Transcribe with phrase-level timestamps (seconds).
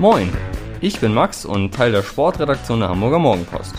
[0.00, 0.32] Moin,
[0.80, 3.74] ich bin Max und Teil der Sportredaktion der Hamburger Morgenpost.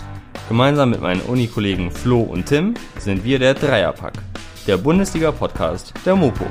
[0.50, 4.12] Gemeinsam mit meinen Unikollegen Flo und Tim sind wir der Dreierpack,
[4.66, 6.44] der Bundesliga-Podcast der Mopo.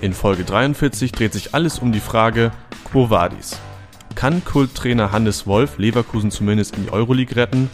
[0.00, 2.50] In Folge 43 dreht sich alles um die Frage
[2.90, 3.56] Quo Vadis?
[4.16, 7.70] Kann Kulttrainer Hannes Wolf Leverkusen zumindest in die Euroleague retten?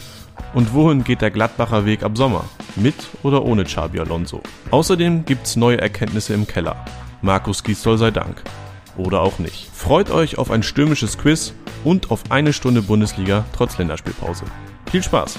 [0.53, 2.45] Und wohin geht der Gladbacher Weg ab Sommer?
[2.75, 4.43] Mit oder ohne Xabi Alonso?
[4.69, 6.85] Außerdem gibt's neue Erkenntnisse im Keller.
[7.23, 8.43] Markus Gisdol sei Dank.
[8.97, 9.69] Oder auch nicht.
[9.73, 14.45] Freut euch auf ein stürmisches Quiz und auf eine Stunde Bundesliga trotz Länderspielpause.
[14.89, 15.37] Viel Spaß!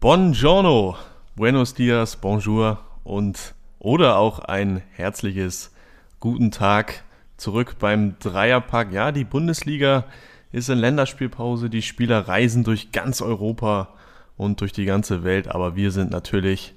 [0.00, 0.96] Buongiorno,
[1.34, 5.72] buenos dias, bonjour und oder auch ein herzliches
[6.20, 7.02] Guten Tag
[7.36, 8.92] zurück beim Dreierpack.
[8.92, 10.04] Ja, die Bundesliga
[10.52, 13.88] ist in Länderspielpause, die Spieler reisen durch ganz Europa
[14.36, 16.74] und durch die ganze Welt, aber wir sind natürlich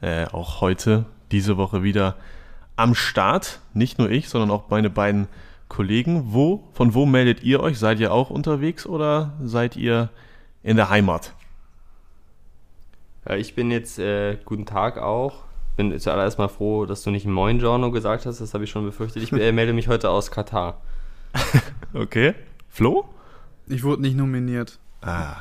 [0.00, 2.16] äh, auch heute, diese Woche wieder
[2.76, 3.60] am Start.
[3.74, 5.28] Nicht nur ich, sondern auch meine beiden
[5.70, 6.34] Kollegen.
[6.34, 7.78] Wo, von wo meldet ihr euch?
[7.78, 10.10] Seid ihr auch unterwegs oder seid ihr
[10.62, 11.32] in der Heimat?
[13.26, 15.44] Ja, ich bin jetzt, äh, guten Tag auch.
[15.76, 18.84] Bin zuallererst mal froh, dass du nicht Moin Giorno gesagt hast, das habe ich schon
[18.84, 19.22] befürchtet.
[19.22, 20.82] Ich äh, melde mich heute aus Katar.
[21.94, 22.34] okay.
[22.68, 23.08] Flo?
[23.66, 24.78] Ich wurde nicht nominiert.
[25.00, 25.36] Ah.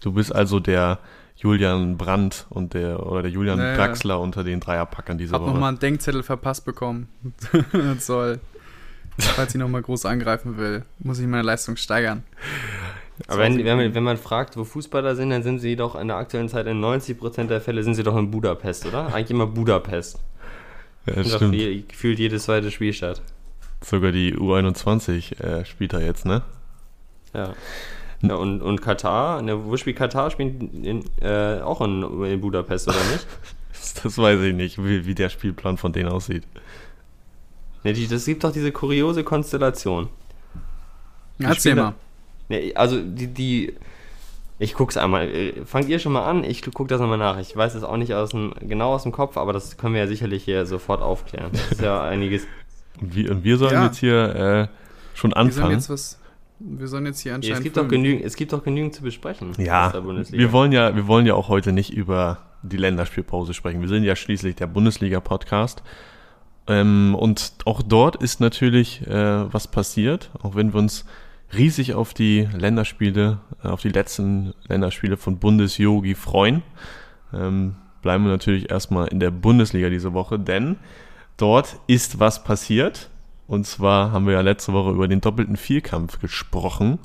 [0.00, 0.98] Du bist also der
[1.36, 3.76] Julian Brandt und der oder der Julian naja.
[3.76, 5.48] Draxler unter den Dreierpackern dieser Hab Woche.
[5.48, 7.08] Hab nochmal einen Denkzettel verpasst bekommen.
[7.72, 8.40] das soll.
[9.18, 12.24] Falls ich nochmal groß angreifen will, muss ich meine Leistung steigern.
[13.28, 16.08] Aber wenn, wenn, man, wenn man fragt, wo Fußballer sind, dann sind sie doch in
[16.08, 19.14] der aktuellen Zeit in 90% der Fälle sind sie doch in Budapest, oder?
[19.14, 20.18] Eigentlich immer Budapest.
[21.06, 21.54] Ja, das stimmt.
[21.54, 23.22] Viel, gefühlt jedes zweite Spiel statt.
[23.82, 26.42] Sogar die U21 äh, spielt er jetzt, ne?
[27.34, 27.52] Ja.
[28.22, 30.30] Ja, und, und Katar, ne, wo spielt Katar?
[30.30, 33.26] Spielt in, äh, auch in, in, Budapest, oder nicht?
[34.02, 36.44] das weiß ich nicht, wie, wie der Spielplan von denen aussieht.
[37.84, 40.08] Ne, die, das gibt doch diese kuriose Konstellation.
[41.38, 41.94] Die Erzähl mal.
[42.48, 43.74] Ne, also die, die
[44.58, 45.28] ich guck's einmal.
[45.66, 46.44] Fangt ihr schon mal an?
[46.44, 47.38] Ich guck das nochmal nach.
[47.38, 50.00] Ich weiß es auch nicht aus dem, genau aus dem Kopf, aber das können wir
[50.00, 51.50] ja sicherlich hier sofort aufklären.
[51.52, 52.46] Das ist ja einiges.
[53.00, 53.84] Und wir, und wir sollen ja.
[53.86, 55.56] jetzt hier äh, schon anfangen.
[55.56, 56.18] Wir sollen jetzt was
[56.60, 57.58] wir sollen jetzt hier anscheinend.
[57.58, 59.52] es, gibt doch genügend, es gibt doch genügend zu besprechen.
[59.58, 63.80] Ja, wir wollen ja, wir wollen ja auch heute nicht über die Länderspielpause sprechen.
[63.80, 65.82] Wir sind ja schließlich der Bundesliga-Podcast.
[66.66, 71.04] Ähm, und auch dort ist natürlich äh, was passiert, auch wenn wir uns
[71.52, 76.62] riesig auf die Länderspiele, äh, auf die letzten Länderspiele von Bundesjogi freuen.
[77.32, 80.76] Ähm, bleiben wir natürlich erstmal in der Bundesliga diese Woche, denn
[81.36, 83.10] dort ist was passiert.
[83.46, 86.98] Und zwar haben wir ja letzte Woche über den doppelten Vierkampf gesprochen.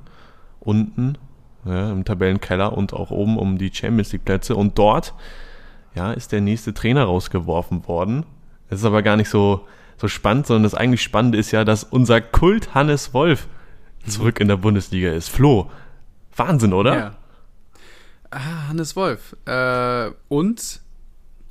[0.62, 1.18] Unten
[1.66, 4.56] ja, im Tabellenkeller und auch oben um die Champions League Plätze.
[4.56, 5.14] Und dort
[5.96, 8.26] ja, ist der nächste Trainer rausgeworfen worden.
[8.70, 11.84] Es ist aber gar nicht so, so spannend, sondern das eigentlich Spannende ist ja, dass
[11.84, 13.48] unser Kult Hannes Wolf
[14.08, 15.30] zurück in der Bundesliga ist.
[15.30, 15.70] Flo,
[16.36, 16.96] Wahnsinn, oder?
[16.96, 17.16] Ja.
[18.32, 19.36] Ah, Hannes Wolf.
[19.46, 20.82] Äh, und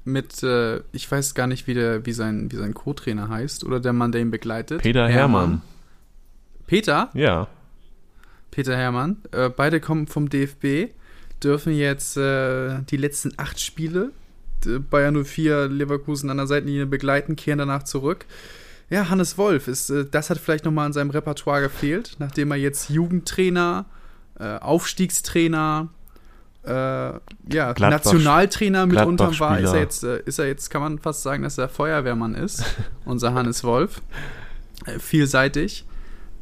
[0.04, 3.80] mit, äh, ich weiß gar nicht, wie, der, wie sein, wie sein Co-Trainer heißt oder
[3.80, 4.82] der Mann, der ihn begleitet.
[4.82, 5.40] Peter Hermann.
[5.40, 5.62] Hermann.
[6.66, 7.10] Peter?
[7.14, 7.48] Ja.
[8.50, 9.18] Peter Hermann.
[9.32, 10.92] Äh, beide kommen vom DFB,
[11.42, 14.12] dürfen jetzt äh, die letzten acht Spiele
[14.90, 18.26] Bayern 04 Leverkusen an der Seitenlinie begleiten, kehren danach zurück.
[18.90, 22.56] Ja, Hannes Wolf, ist, äh, das hat vielleicht nochmal in seinem Repertoire gefehlt, nachdem er
[22.56, 23.84] jetzt Jugendtrainer,
[24.38, 25.88] äh, Aufstiegstrainer,
[26.64, 31.22] äh, ja, Nationaltrainer mitunter war, ist er, jetzt, äh, ist er jetzt, kann man fast
[31.22, 32.64] sagen, dass er Feuerwehrmann ist,
[33.04, 34.02] unser Hannes Wolf.
[34.98, 35.84] Vielseitig.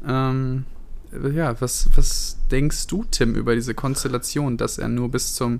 [0.05, 0.65] Ähm,
[1.33, 5.59] ja, was, was denkst du, Tim, über diese Konstellation, dass er nur bis zum,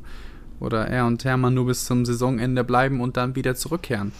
[0.59, 4.11] oder er und Hermann nur bis zum Saisonende bleiben und dann wieder zurückkehren?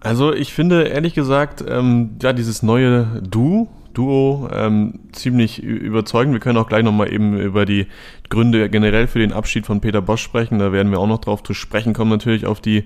[0.00, 6.34] Also ich finde ehrlich gesagt, ähm, ja, dieses neue Du, Duo ähm, ziemlich überzeugend.
[6.34, 7.86] Wir können auch gleich nochmal eben über die
[8.28, 10.58] Gründe generell für den Abschied von Peter Bosch sprechen.
[10.58, 12.84] Da werden wir auch noch drauf zu sprechen kommen, natürlich auf die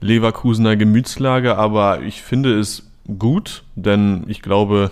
[0.00, 1.56] Leverkusener Gemütslage.
[1.58, 4.90] Aber ich finde es gut, denn ich glaube,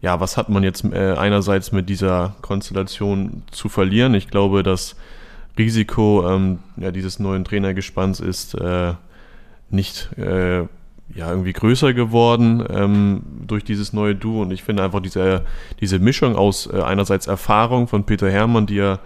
[0.00, 4.14] ja, was hat man jetzt äh, einerseits mit dieser Konstellation zu verlieren?
[4.14, 4.96] Ich glaube, das
[5.58, 8.94] Risiko ähm, ja, dieses neuen Trainergespanns ist äh,
[9.70, 10.66] nicht äh,
[11.14, 14.42] ja, irgendwie größer geworden ähm, durch dieses neue Duo.
[14.42, 15.44] Und ich finde einfach diese,
[15.80, 19.00] diese Mischung aus äh, einerseits Erfahrung von Peter Hermann, die er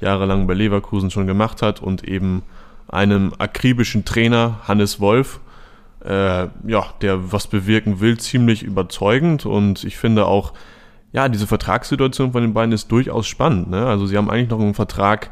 [0.00, 2.42] jahrelang bei Leverkusen schon gemacht hat, und eben
[2.88, 5.40] einem akribischen Trainer, Hannes Wolf,
[6.04, 9.46] äh, ja, der was bewirken will, ziemlich überzeugend.
[9.46, 10.52] Und ich finde auch,
[11.12, 13.70] ja, diese Vertragssituation von den beiden ist durchaus spannend.
[13.70, 13.86] Ne?
[13.86, 15.30] Also sie haben eigentlich noch einen Vertrag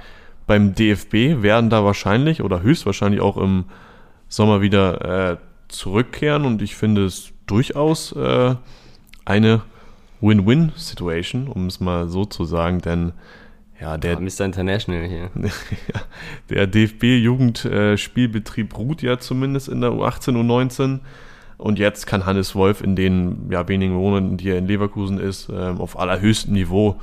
[0.51, 3.67] beim DFB, werden da wahrscheinlich oder höchstwahrscheinlich auch im
[4.27, 5.37] Sommer wieder äh,
[5.69, 8.57] zurückkehren und ich finde es durchaus äh,
[9.25, 9.63] eine
[10.21, 13.13] Win-Win-Situation, um es mal so zu sagen, denn
[13.81, 14.47] ja, der, Ah, Mr.
[14.47, 15.31] International hier.
[16.51, 20.99] der DFB-Jugendspielbetrieb ruht ja zumindest in der U18, U19.
[21.59, 25.49] Und jetzt kann Hannes Wolf in den ja, wenigen Monaten, die er in Leverkusen ist,
[25.49, 26.99] ähm, auf allerhöchstem Niveau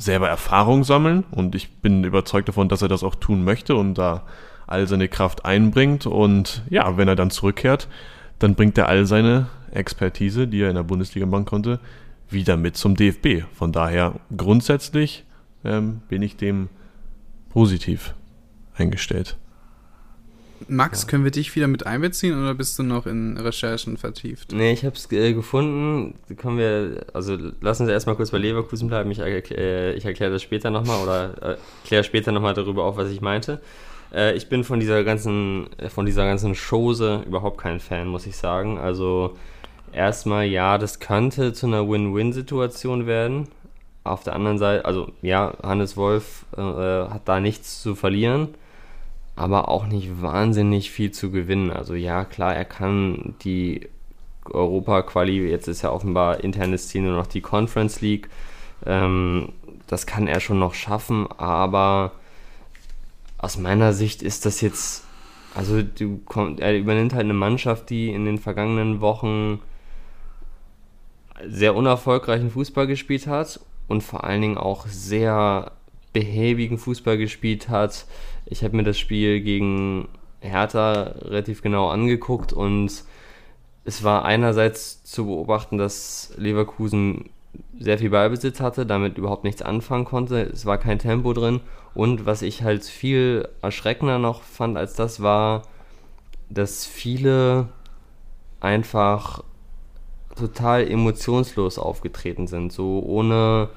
[0.00, 1.24] selber Erfahrung sammeln.
[1.30, 4.24] Und ich bin überzeugt davon, dass er das auch tun möchte und da
[4.66, 6.06] all seine Kraft einbringt.
[6.06, 7.88] Und ja, wenn er dann zurückkehrt,
[8.38, 11.80] dann bringt er all seine Expertise, die er in der Bundesliga machen konnte,
[12.28, 13.44] wieder mit zum DFB.
[13.52, 15.24] Von daher grundsätzlich
[15.64, 16.68] ähm, bin ich dem
[17.50, 18.14] positiv
[18.74, 19.36] eingestellt.
[20.68, 24.52] Max, können wir dich wieder mit einbeziehen oder bist du noch in Recherchen vertieft?
[24.52, 26.14] Nee, ich habe es äh, gefunden.
[26.36, 29.10] Können wir, also lassen Sie erstmal kurz bei Leverkusen bleiben.
[29.10, 33.10] Ich, äh, ich erkläre das später nochmal oder äh, kläre später nochmal darüber auf, was
[33.10, 33.60] ich meinte.
[34.12, 38.26] Äh, ich bin von dieser ganzen, äh, von dieser ganzen Chose überhaupt kein Fan, muss
[38.26, 38.78] ich sagen.
[38.78, 39.36] Also
[39.92, 43.48] erstmal, ja, das könnte zu einer Win-Win-Situation werden.
[44.04, 48.48] Auf der anderen Seite, also ja, Hannes Wolf äh, hat da nichts zu verlieren
[49.40, 51.70] aber auch nicht wahnsinnig viel zu gewinnen.
[51.70, 53.88] Also ja, klar, er kann die
[54.44, 58.28] Europa-Quali, jetzt ist ja offenbar internes Ziel nur noch die Conference League,
[58.84, 59.54] ähm,
[59.86, 62.12] das kann er schon noch schaffen, aber
[63.38, 65.04] aus meiner Sicht ist das jetzt,
[65.54, 69.60] also du komm, er übernimmt halt eine Mannschaft, die in den vergangenen Wochen
[71.46, 73.58] sehr unerfolgreichen Fußball gespielt hat
[73.88, 75.72] und vor allen Dingen auch sehr
[76.12, 78.04] behäbigen Fußball gespielt hat.
[78.50, 80.08] Ich habe mir das Spiel gegen
[80.40, 83.04] Hertha relativ genau angeguckt und
[83.84, 87.30] es war einerseits zu beobachten, dass Leverkusen
[87.78, 90.42] sehr viel Ballbesitz hatte, damit überhaupt nichts anfangen konnte.
[90.42, 91.60] Es war kein Tempo drin.
[91.94, 95.62] Und was ich halt viel erschreckender noch fand als das war,
[96.48, 97.68] dass viele
[98.60, 99.42] einfach
[100.36, 102.72] total emotionslos aufgetreten sind.
[102.72, 103.68] So ohne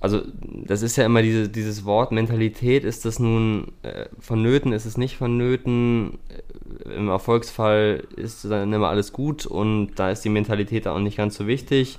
[0.00, 4.86] also das ist ja immer diese, dieses Wort Mentalität, ist das nun äh, vonnöten, ist
[4.86, 10.28] es nicht vonnöten, Äh, im Erfolgsfall ist dann immer alles gut und da ist die
[10.28, 11.98] Mentalität auch nicht ganz so wichtig,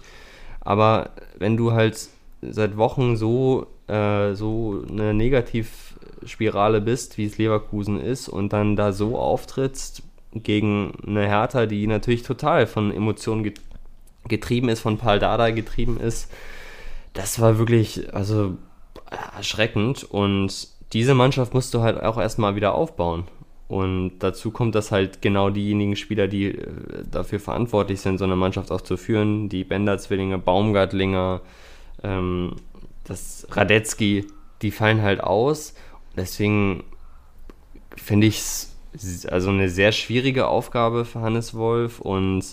[0.62, 2.09] aber wenn du halt
[2.42, 8.94] seit Wochen so, äh, so eine Negativspirale bist, wie es Leverkusen ist und dann da
[8.94, 10.03] so auftrittst
[10.33, 13.59] gegen eine Hertha, die natürlich total von Emotionen get
[14.27, 16.31] getrieben ist, von Paul Dada getrieben ist,
[17.13, 18.58] das war wirklich, also
[19.36, 20.04] erschreckend.
[20.04, 23.25] Und diese Mannschaft musst du halt auch erstmal wieder aufbauen.
[23.68, 26.68] Und dazu kommt, dass halt genau diejenigen Spieler, die äh,
[27.10, 31.40] dafür verantwortlich sind, so eine Mannschaft auch zu führen, die Bender-Zwillinge, Baumgartlinger,
[32.04, 32.58] ähm,
[33.06, 34.28] das Radetzky,
[34.62, 35.74] die fallen halt aus.
[36.18, 36.84] Deswegen
[37.96, 42.44] finde ich es also eine sehr schwierige Aufgabe für Hannes Wolf und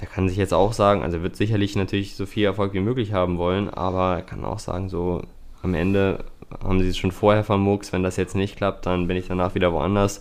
[0.00, 2.80] der kann sich jetzt auch sagen, also er wird sicherlich natürlich so viel Erfolg wie
[2.80, 5.22] möglich haben wollen, aber er kann auch sagen, so
[5.62, 6.24] am Ende
[6.62, 9.54] haben sie es schon vorher vermurks, wenn das jetzt nicht klappt, dann bin ich danach
[9.54, 10.20] wieder woanders.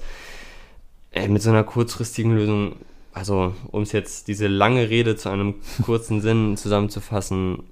[1.11, 2.75] Ey, mit so einer kurzfristigen Lösung,
[3.13, 7.63] also um es jetzt diese lange Rede zu einem kurzen Sinn zusammenzufassen,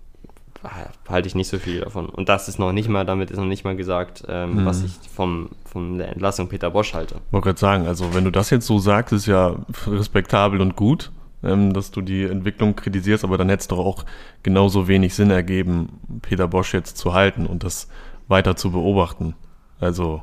[1.07, 2.07] halte ich nicht so viel davon.
[2.09, 4.65] Und das ist noch nicht mal, damit ist noch nicht mal gesagt, ähm, Mhm.
[4.65, 7.15] was ich vom, von der Entlassung Peter Bosch halte.
[7.27, 9.55] Ich wollte gerade sagen, also wenn du das jetzt so sagst, ist ja
[9.85, 11.11] respektabel und gut,
[11.43, 14.05] ähm, dass du die Entwicklung kritisierst, aber dann hätte es doch auch
[14.43, 17.87] genauso wenig Sinn ergeben, Peter Bosch jetzt zu halten und das
[18.27, 19.35] weiter zu beobachten.
[19.79, 20.21] Also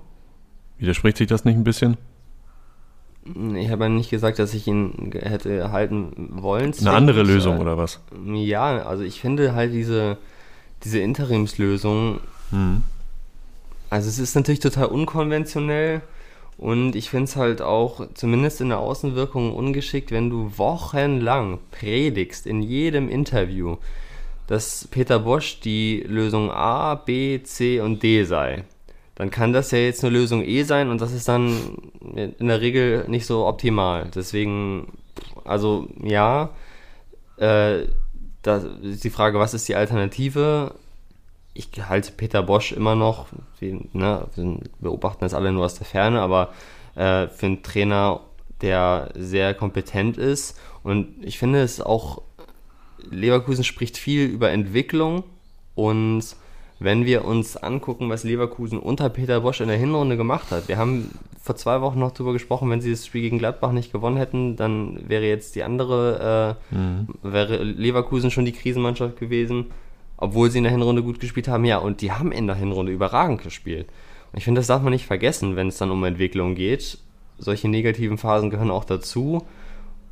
[0.79, 1.97] widerspricht sich das nicht ein bisschen?
[3.55, 6.75] Ich habe ja nicht gesagt, dass ich ihn hätte halten wollen.
[6.81, 7.23] Eine andere.
[7.23, 8.01] Lösung Äh, oder was?
[8.35, 10.19] Ja, also ich finde halt diese,
[10.83, 12.19] diese Interimslösung,
[12.51, 12.83] Mhm.
[13.91, 16.03] also es ist natürlich total unkonventionell
[16.63, 22.47] und ich finde es halt auch, zumindest in der Außenwirkung, ungeschickt, wenn du wochenlang predigst
[22.47, 23.79] in jedem Interview,
[24.47, 28.63] dass Peter Bosch die Lösung A, B, C und D sei.
[29.17, 31.79] Dann kann das ja jetzt eine Lösung E sein und das ist dann
[32.15, 34.09] in der Regel nicht so optimal.
[34.15, 34.93] Deswegen,
[35.43, 36.51] also ja,
[37.39, 37.87] äh,
[38.43, 40.77] da ist die Frage, was ist die Alternative?
[41.55, 43.27] Ich halte Peter Bosch immer noch,
[43.59, 46.51] wir, ne, wir beobachten das alle nur aus der Ferne, aber
[46.95, 48.21] äh, für einen Trainer,
[48.63, 50.59] der sehr kompetent ist.
[50.83, 52.23] Und ich finde es auch,
[53.11, 55.25] Leverkusen spricht viel über Entwicklung
[55.75, 56.23] und
[56.79, 60.67] wenn wir uns angucken, was Leverkusen unter Peter Bosch in der Hinrunde gemacht hat.
[60.69, 63.93] Wir haben vor zwei Wochen noch darüber gesprochen, wenn sie das Spiel gegen Gladbach nicht
[63.93, 67.09] gewonnen hätten, dann wäre jetzt die andere, äh, Mhm.
[67.23, 69.67] wäre Leverkusen schon die Krisenmannschaft gewesen,
[70.23, 71.65] obwohl sie in der Hinrunde gut gespielt haben.
[71.65, 73.89] Ja, und die haben in der Hinrunde überragend gespielt.
[74.31, 76.99] Und ich finde, das darf man nicht vergessen, wenn es dann um Entwicklung geht.
[77.39, 79.45] Solche negativen Phasen gehören auch dazu.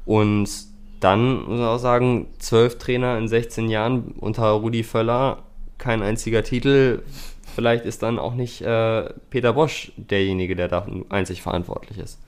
[0.05, 0.51] Und
[0.99, 5.45] dann muss man auch sagen, zwölf Trainer in 16 Jahren unter Rudi Völler,
[5.79, 7.03] kein einziger Titel.
[7.55, 12.19] Vielleicht ist dann auch nicht äh, Peter Bosch derjenige, der da einzig verantwortlich ist.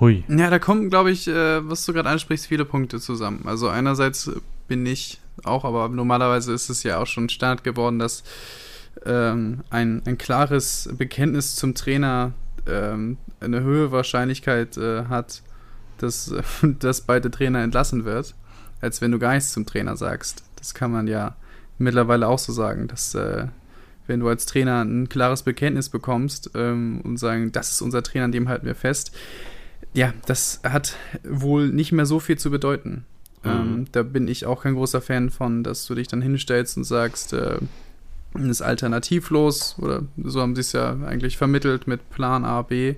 [0.00, 0.24] Hui.
[0.28, 3.44] Ja, da kommen, glaube ich, äh, was du gerade ansprichst, viele Punkte zusammen.
[3.46, 4.30] Also einerseits
[4.66, 8.22] bin ich auch, aber normalerweise ist es ja auch schon Standard geworden, dass
[9.04, 12.32] ähm, ein, ein klares Bekenntnis zum Trainer
[12.66, 15.42] ähm, eine höhere Wahrscheinlichkeit äh, hat,
[15.98, 18.34] dass, dass beide Trainer entlassen wird,
[18.80, 20.44] als wenn du gar nichts zum Trainer sagst.
[20.56, 21.36] Das kann man ja
[21.78, 23.46] mittlerweile auch so sagen, dass äh,
[24.06, 28.26] wenn du als Trainer ein klares Bekenntnis bekommst ähm, und sagen, das ist unser Trainer,
[28.26, 29.16] an dem halten wir fest,
[29.92, 33.04] ja, das hat wohl nicht mehr so viel zu bedeuten.
[33.42, 33.50] Mhm.
[33.50, 36.84] Ähm, da bin ich auch kein großer Fan von, dass du dich dann hinstellst und
[36.84, 37.58] sagst, äh,
[38.38, 42.94] ist alternativlos oder so haben sie es ja eigentlich vermittelt mit Plan A, B,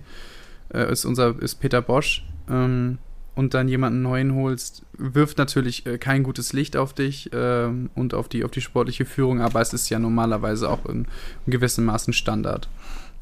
[0.72, 2.24] äh, ist unser, ist Peter Bosch.
[2.48, 2.98] Ähm,
[3.34, 8.12] und dann jemanden neuen holst, wirft natürlich äh, kein gutes Licht auf dich äh, und
[8.12, 11.06] auf die, auf die sportliche Führung, aber es ist ja normalerweise auch in,
[11.46, 12.68] in gewissem Maßen Standard.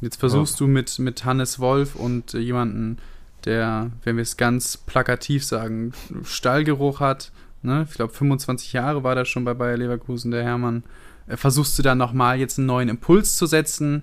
[0.01, 0.67] Jetzt versuchst ja.
[0.67, 2.99] du mit, mit Hannes Wolf und äh, jemanden,
[3.47, 5.93] der, wenn wir es ganz plakativ sagen,
[6.25, 7.33] Stallgeruch hat,
[7.63, 7.87] ne?
[7.89, 10.85] ich glaube 25 Jahre war der schon bei Bayer Leverkusen, der Hermann,
[11.27, 14.03] äh, versuchst du dann nochmal jetzt einen neuen Impuls zu setzen.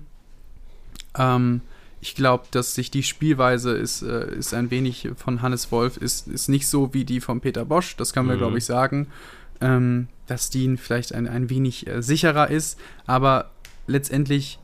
[1.16, 1.60] Ähm,
[2.00, 6.28] ich glaube, dass sich die Spielweise ist, äh, ist ein wenig von Hannes Wolf, ist,
[6.28, 8.40] ist nicht so wie die von Peter Bosch, das können wir, mhm.
[8.40, 9.08] glaube ich, sagen.
[9.60, 13.50] Ähm, dass die vielleicht ein, ein wenig äh, sicherer ist, aber
[13.88, 14.60] letztendlich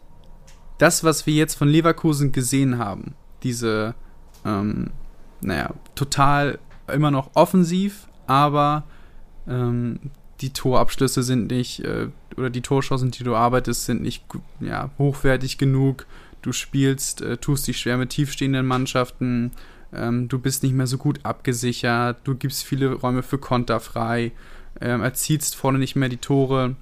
[0.78, 3.95] das, was wir jetzt von Leverkusen gesehen haben, diese,
[4.44, 4.90] ähm,
[5.40, 6.58] naja, total
[6.92, 8.84] immer noch offensiv, aber
[9.46, 9.98] ähm,
[10.40, 14.24] die Torabschlüsse sind nicht, äh, oder die Torchancen, die du arbeitest, sind nicht
[14.60, 16.06] ja, hochwertig genug.
[16.42, 19.52] Du spielst, äh, tust dich schwer mit tiefstehenden Mannschaften,
[19.92, 24.32] ähm, du bist nicht mehr so gut abgesichert, du gibst viele Räume für Konter frei,
[24.80, 26.74] ähm, erzielst vorne nicht mehr die Tore,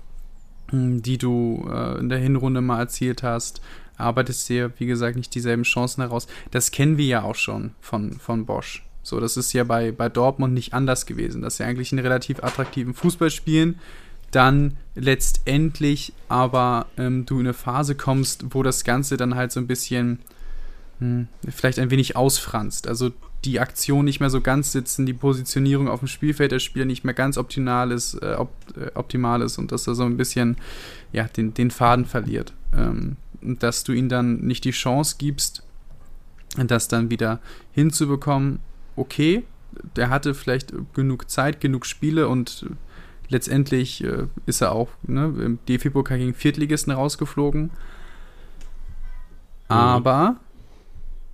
[0.71, 3.61] hm, die du äh, in der Hinrunde mal erzielt hast,
[4.03, 6.27] arbeitest dir, wie gesagt, nicht dieselben Chancen heraus.
[6.51, 8.85] Das kennen wir ja auch schon von, von Bosch.
[9.03, 12.43] So, das ist ja bei, bei Dortmund nicht anders gewesen, dass sie eigentlich einen relativ
[12.43, 13.79] attraktiven Fußball spielen,
[14.31, 19.61] dann letztendlich aber ähm, du in eine Phase kommst, wo das Ganze dann halt so
[19.61, 20.21] ein bisschen
[21.01, 22.87] hm, vielleicht ein wenig ausfranst.
[22.87, 23.11] Also
[23.45, 27.05] die Aktion nicht mehr so ganz sitzen, die Positionierung auf dem Spielfeld der Spieler nicht
[27.05, 30.57] mehr ganz optimal ist, äh, op äh, optimal ist und dass er so ein bisschen
[31.13, 32.53] ja, den, den Faden verliert.
[32.75, 35.63] Ähm, dass du ihm dann nicht die Chance gibst,
[36.57, 37.41] das dann wieder
[37.73, 38.61] hinzubekommen
[38.97, 39.45] okay,
[39.97, 42.67] der hatte vielleicht genug Zeit, genug Spiele und
[43.29, 47.63] letztendlich äh, ist er auch ne, im DFB-Pokal gegen Viertligisten rausgeflogen.
[47.63, 47.71] Mhm.
[49.69, 50.37] Aber,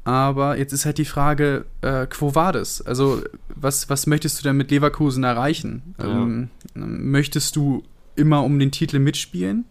[0.05, 2.81] aber jetzt ist halt die Frage, äh, quo war das?
[2.83, 5.95] Also, was, was möchtest du denn mit Leverkusen erreichen?
[5.99, 6.05] Ja.
[6.07, 7.83] Ähm, möchtest du
[8.15, 9.65] immer um den Titel mitspielen?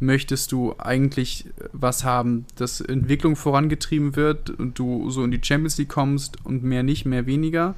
[0.00, 5.78] Möchtest du eigentlich was haben, dass Entwicklung vorangetrieben wird und du so in die Champions
[5.78, 7.74] League kommst und mehr nicht, mehr weniger,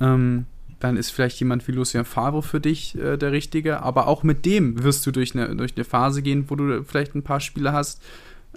[0.00, 0.46] ähm,
[0.80, 3.82] dann ist vielleicht jemand wie Lucien Favre für dich äh, der Richtige.
[3.82, 7.14] Aber auch mit dem wirst du durch eine, durch eine Phase gehen, wo du vielleicht
[7.14, 8.02] ein paar Spiele hast,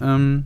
[0.02, 0.46] ähm,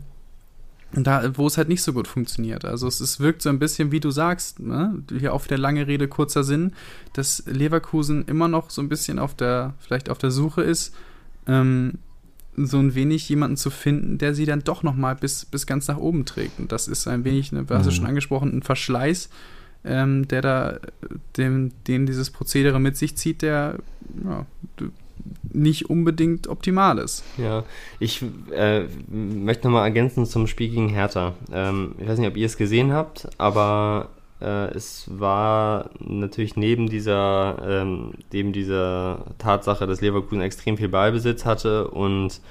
[0.91, 2.65] da, wo es halt nicht so gut funktioniert.
[2.65, 5.03] Also es, es wirkt so ein bisschen, wie du sagst, ne?
[5.17, 6.73] hier auf der lange Rede kurzer Sinn,
[7.13, 10.95] dass Leverkusen immer noch so ein bisschen auf der, vielleicht auf der Suche ist,
[11.47, 11.99] ähm,
[12.65, 15.97] so ein wenig jemanden zu finden, der sie dann doch nochmal bis, bis ganz nach
[15.97, 16.59] oben trägt.
[16.59, 17.95] Und das ist ein wenig, ne, hast du mhm.
[17.95, 19.29] schon angesprochen, ein Verschleiß,
[19.85, 20.79] ähm, der da,
[21.37, 23.75] dem, den dieses Prozedere mit sich zieht, der
[24.23, 24.45] ja,
[25.51, 27.23] nicht unbedingt optimal ist.
[27.37, 27.63] Ja,
[27.99, 31.33] ich äh, möchte nochmal ergänzen zum Spiel gegen Hertha.
[31.51, 34.09] Ähm, ich weiß nicht, ob ihr es gesehen habt, aber
[34.41, 41.46] äh, es war natürlich neben dieser, ähm, neben dieser Tatsache, dass Leverkusen extrem viel Ballbesitz
[41.46, 42.41] hatte und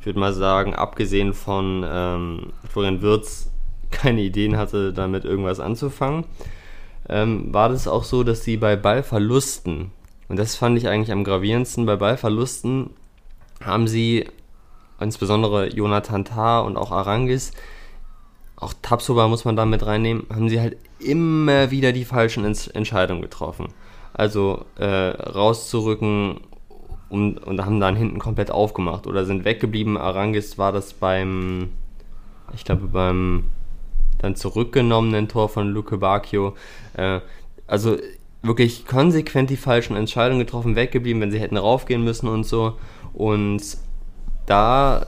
[0.00, 3.50] ich würde mal sagen, abgesehen von ähm, Florian Wirz
[3.90, 6.24] keine Ideen hatte, damit irgendwas anzufangen,
[7.08, 9.90] ähm, war das auch so, dass sie bei Ballverlusten,
[10.28, 12.90] und das fand ich eigentlich am gravierendsten, bei Ballverlusten
[13.64, 14.28] haben sie
[15.00, 17.52] insbesondere Jonathan Tah und auch Arangis
[18.60, 23.22] auch Tabsoba muss man da mit reinnehmen, haben sie halt immer wieder die falschen Entscheidungen
[23.22, 23.68] getroffen.
[24.12, 26.40] Also äh, rauszurücken
[27.08, 29.96] und, und haben dann hinten komplett aufgemacht oder sind weggeblieben.
[29.96, 31.70] Arangis war das beim,
[32.52, 33.44] ich glaube, beim
[34.18, 36.56] dann zurückgenommenen Tor von Luke Bacchio.
[36.94, 37.20] Äh,
[37.68, 37.96] also
[38.42, 42.76] wirklich konsequent die falschen Entscheidungen getroffen, weggeblieben, wenn sie hätten raufgehen müssen und so.
[43.12, 43.62] Und
[44.46, 45.06] da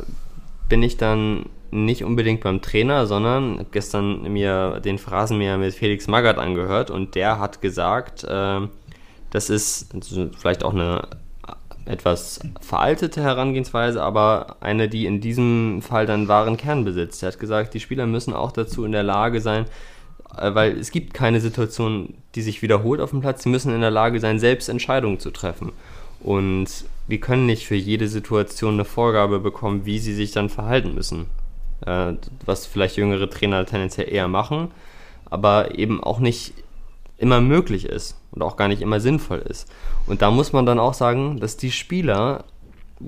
[0.68, 6.38] bin ich dann nicht unbedingt beim Trainer, sondern gestern mir den Phrasenmäher mit Felix Magath
[6.38, 8.60] angehört und der hat gesagt, äh,
[9.30, 9.94] Das ist
[10.38, 11.02] vielleicht auch eine
[11.86, 17.22] etwas veraltete Herangehensweise, aber eine, die in diesem Fall dann wahren Kern besitzt.
[17.22, 19.66] Er hat gesagt, die Spieler müssen auch dazu in der Lage sein,
[20.36, 23.42] äh, weil es gibt keine Situation, die sich wiederholt auf dem Platz.
[23.42, 25.72] Sie müssen in der Lage sein, selbst Entscheidungen zu treffen.
[26.20, 26.68] Und
[27.08, 31.26] wir können nicht für jede Situation eine Vorgabe bekommen, wie sie sich dann verhalten müssen.
[31.86, 34.70] Äh, was vielleicht jüngere Trainer tendenziell eher machen,
[35.30, 36.52] aber eben auch nicht
[37.16, 39.70] immer möglich ist und auch gar nicht immer sinnvoll ist.
[40.06, 42.44] Und da muss man dann auch sagen, dass die Spieler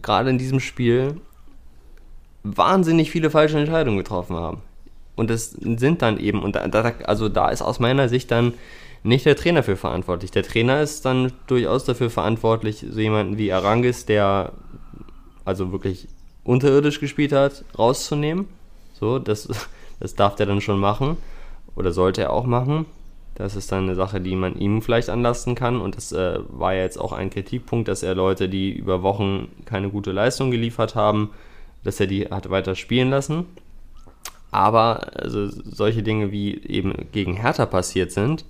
[0.01, 1.21] gerade in diesem Spiel
[2.43, 4.63] wahnsinnig viele falsche Entscheidungen getroffen haben.
[5.17, 8.55] Und das sind dann eben, und da, also da ist aus meiner Sicht dann
[9.03, 10.31] nicht der Trainer für verantwortlich.
[10.31, 14.53] Der Trainer ist dann durchaus dafür verantwortlich, so jemanden wie Arangis, der
[15.45, 16.09] also wirklich
[16.45, 18.49] unterirdisch gespielt hat, rauszunehmen.
[19.03, 19.49] So, das,
[20.01, 21.17] das darf der dann schon machen.
[21.75, 22.87] Oder sollte er auch machen.
[23.35, 25.81] Das ist dann eine Sache, die man ihm vielleicht anlasten kann.
[25.81, 29.49] Und das äh, war ja jetzt auch ein Kritikpunkt, dass er Leute, die über Wochen
[29.65, 31.31] keine gute Leistung geliefert haben,
[31.83, 33.47] dass er die hat weiter spielen lassen.
[34.53, 38.45] Aber also solche Dinge wie eben gegen Hertha passiert sind,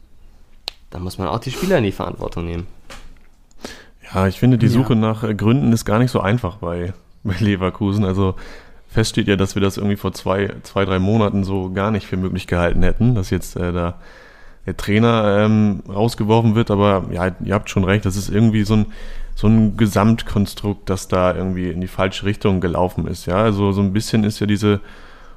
[0.90, 2.66] da muss man auch die Spieler in die Verantwortung nehmen.
[4.12, 4.98] Ja, ich finde, die Suche ja.
[4.98, 6.92] nach Gründen ist gar nicht so einfach bei,
[7.22, 8.04] bei Leverkusen.
[8.04, 8.34] Also
[8.92, 12.06] fest steht ja, dass wir das irgendwie vor zwei, zwei, drei Monaten so gar nicht
[12.06, 13.98] für möglich gehalten hätten, dass jetzt äh, da
[14.66, 16.70] der Trainer ähm, rausgeworfen wird.
[16.70, 18.86] Aber ja, ihr habt schon recht, das ist irgendwie so ein,
[19.34, 23.26] so ein Gesamtkonstrukt, das da irgendwie in die falsche Richtung gelaufen ist.
[23.26, 24.80] Ja, also so ein bisschen ist ja diese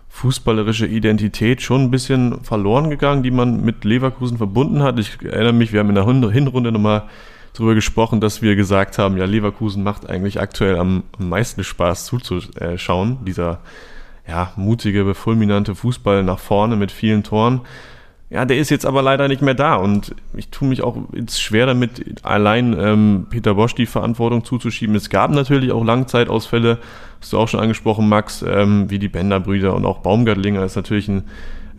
[0.10, 5.00] fußballerische Identität schon ein bisschen verloren gegangen, die man mit Leverkusen verbunden hat.
[5.00, 7.04] Ich erinnere mich, wir haben in der Hinrunde nochmal
[7.56, 13.20] darüber gesprochen, dass wir gesagt haben, ja, Leverkusen macht eigentlich aktuell am, meisten Spaß zuzuschauen.
[13.26, 13.60] Dieser
[14.28, 17.62] ja, mutige, fulminante Fußball nach vorne mit vielen Toren.
[18.32, 21.40] Ja, der ist jetzt aber leider nicht mehr da und ich tue mich auch jetzt
[21.40, 24.96] schwer damit, allein ähm, Peter Bosch die Verantwortung zuzuschieben.
[24.96, 26.80] Es gab natürlich auch Langzeitausfälle,
[27.22, 31.08] hast du auch schon angesprochen, Max, ähm, wie die Bender-Brüder und auch Baumgartlinger ist natürlich
[31.08, 31.26] ein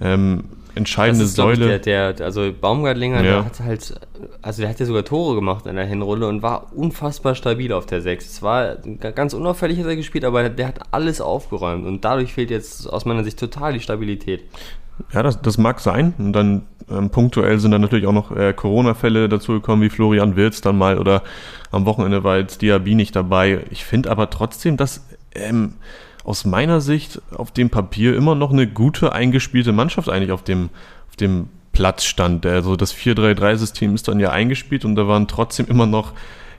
[0.00, 0.44] ähm,
[0.76, 1.76] entscheidende das ist, Säule.
[1.76, 3.22] Ich, der, der, also Baumgartlinger, ja.
[3.22, 4.00] der hat halt,
[4.42, 7.86] also der hat ja sogar Tore gemacht in der Hinrunde und war unfassbar stabil auf
[7.86, 8.26] der 6.
[8.26, 12.50] Es war ganz unauffällig, hat er gespielt, aber der hat alles aufgeräumt und dadurch fehlt
[12.50, 14.44] jetzt aus meiner Sicht total die Stabilität.
[15.12, 16.14] Ja, das, das mag sein.
[16.18, 20.60] Und dann ähm, punktuell sind dann natürlich auch noch äh, Corona-Fälle dazugekommen, wie Florian Wirz
[20.60, 21.22] dann mal oder
[21.70, 23.64] am Wochenende war jetzt Diaby nicht dabei.
[23.70, 25.74] Ich finde aber trotzdem, dass ähm,
[26.26, 30.70] aus meiner Sicht auf dem Papier immer noch eine gute eingespielte Mannschaft eigentlich auf dem,
[31.08, 32.44] auf dem Platz stand.
[32.44, 36.14] Also das 4-3-3-System ist dann ja eingespielt und da waren trotzdem immer noch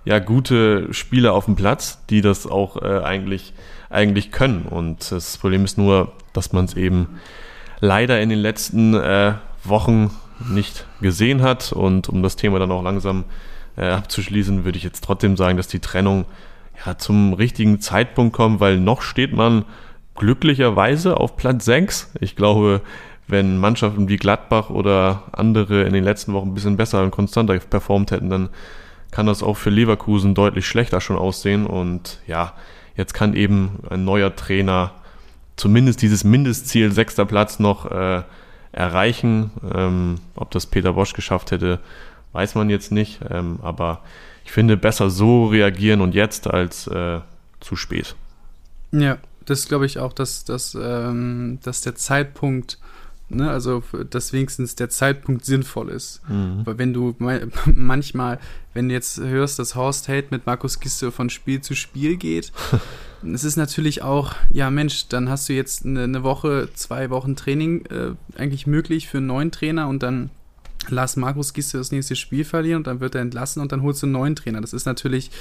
[0.05, 3.53] ja gute Spieler auf dem Platz, die das auch äh, eigentlich,
[3.89, 4.61] eigentlich können.
[4.61, 7.19] Und das Problem ist nur, dass man es eben
[7.81, 9.33] leider in den letzten äh,
[9.65, 10.11] Wochen
[10.49, 11.73] nicht gesehen hat.
[11.73, 13.25] Und um das Thema dann auch langsam
[13.75, 16.23] äh, abzuschließen, würde ich jetzt trotzdem sagen, dass die Trennung
[16.85, 19.65] ja, zum richtigen Zeitpunkt kommt, weil noch steht man
[20.15, 22.13] glücklicherweise auf Platz 6.
[22.19, 22.81] Ich glaube,
[23.27, 27.57] wenn Mannschaften wie Gladbach oder andere in den letzten Wochen ein bisschen besser und konstanter
[27.59, 28.49] performt hätten, dann
[29.11, 31.65] kann das auch für Leverkusen deutlich schlechter schon aussehen.
[31.65, 32.53] Und ja,
[32.95, 34.91] jetzt kann eben ein neuer Trainer
[35.55, 38.23] zumindest dieses Mindestziel sechster Platz noch äh,
[38.71, 39.51] erreichen.
[39.73, 41.79] Ähm, ob das Peter Bosch geschafft hätte,
[42.31, 43.19] weiß man jetzt nicht.
[43.29, 44.01] Ähm, aber
[44.47, 47.19] ich finde, besser so reagieren und jetzt als äh,
[47.59, 48.15] zu spät.
[48.93, 52.79] Ja, das glaube ich auch, dass, dass, ähm, dass der Zeitpunkt
[53.29, 56.21] Ne, also, dass wenigstens der Zeitpunkt sinnvoll ist.
[56.29, 56.65] Mhm.
[56.65, 57.13] Weil wenn du
[57.75, 58.39] manchmal,
[58.73, 62.53] wenn du jetzt hörst, dass Horst Held mit Markus Giste von Spiel zu Spiel geht,
[63.33, 67.35] es ist natürlich auch, ja Mensch, dann hast du jetzt eine, eine Woche, zwei Wochen
[67.35, 70.29] Training äh, eigentlich möglich für einen neuen Trainer und dann
[70.89, 74.01] lass Markus Giste das nächste Spiel verlieren und dann wird er entlassen und dann holst
[74.01, 74.61] du einen neuen Trainer.
[74.61, 75.31] Das ist natürlich,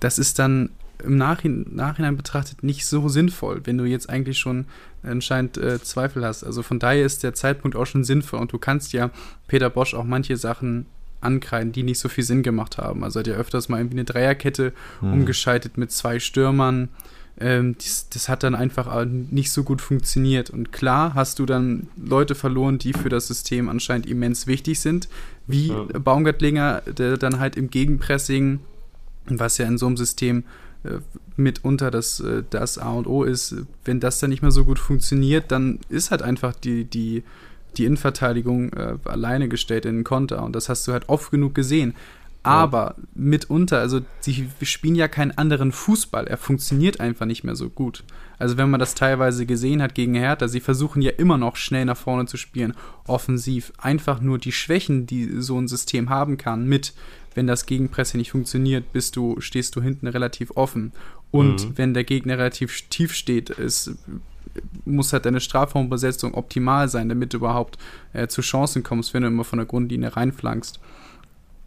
[0.00, 0.70] das ist dann
[1.02, 4.66] im Nachhinein, Nachhinein betrachtet nicht so sinnvoll, wenn du jetzt eigentlich schon
[5.02, 6.44] anscheinend äh, Zweifel hast.
[6.44, 9.10] Also von daher ist der Zeitpunkt auch schon sinnvoll und du kannst ja
[9.48, 10.86] Peter Bosch auch manche Sachen
[11.20, 13.04] ankreiden, die nicht so viel Sinn gemacht haben.
[13.04, 15.12] Also hat ja öfters mal irgendwie eine Dreierkette hm.
[15.12, 16.88] umgeschaltet mit zwei Stürmern.
[17.40, 20.50] Ähm, das, das, hat dann einfach nicht so gut funktioniert.
[20.50, 25.08] Und klar hast du dann Leute verloren, die für das System anscheinend immens wichtig sind,
[25.46, 25.84] wie ja.
[25.98, 28.60] Baumgartlinger, der dann halt im Gegenpressing,
[29.26, 30.44] was ja in so einem System
[30.84, 30.98] äh,
[31.36, 34.78] mitunter das, äh, das A und O ist, wenn das dann nicht mehr so gut
[34.78, 37.22] funktioniert, dann ist halt einfach die, die,
[37.76, 40.42] die Innenverteidigung äh, alleine gestellt in den Konter.
[40.42, 41.94] Und das hast du halt oft genug gesehen.
[42.42, 43.04] Aber ja.
[43.14, 46.26] mitunter, also sie spielen ja keinen anderen Fußball.
[46.26, 48.04] Er funktioniert einfach nicht mehr so gut.
[48.38, 51.84] Also wenn man das teilweise gesehen hat gegen Hertha, sie versuchen ja immer noch schnell
[51.84, 52.74] nach vorne zu spielen,
[53.06, 53.72] offensiv.
[53.78, 56.94] Einfach nur die Schwächen, die so ein System haben kann, mit,
[57.34, 60.92] wenn das Gegenpresse nicht funktioniert, bist du, stehst du hinten relativ offen.
[61.30, 61.78] Und mhm.
[61.78, 63.92] wenn der Gegner relativ tief steht, ist,
[64.84, 67.78] muss halt deine Strafraumbesetzung optimal sein, damit du überhaupt
[68.12, 70.80] äh, zu Chancen kommst, wenn du immer von der Grundlinie reinflankst.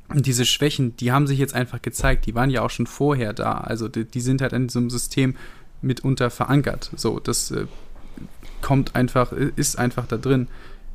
[0.09, 3.33] Und diese Schwächen, die haben sich jetzt einfach gezeigt, die waren ja auch schon vorher
[3.33, 3.53] da.
[3.53, 5.35] Also die, die sind halt in diesem System
[5.81, 6.91] mitunter verankert.
[6.95, 7.65] So, das äh,
[8.61, 10.47] kommt einfach, ist einfach da drin.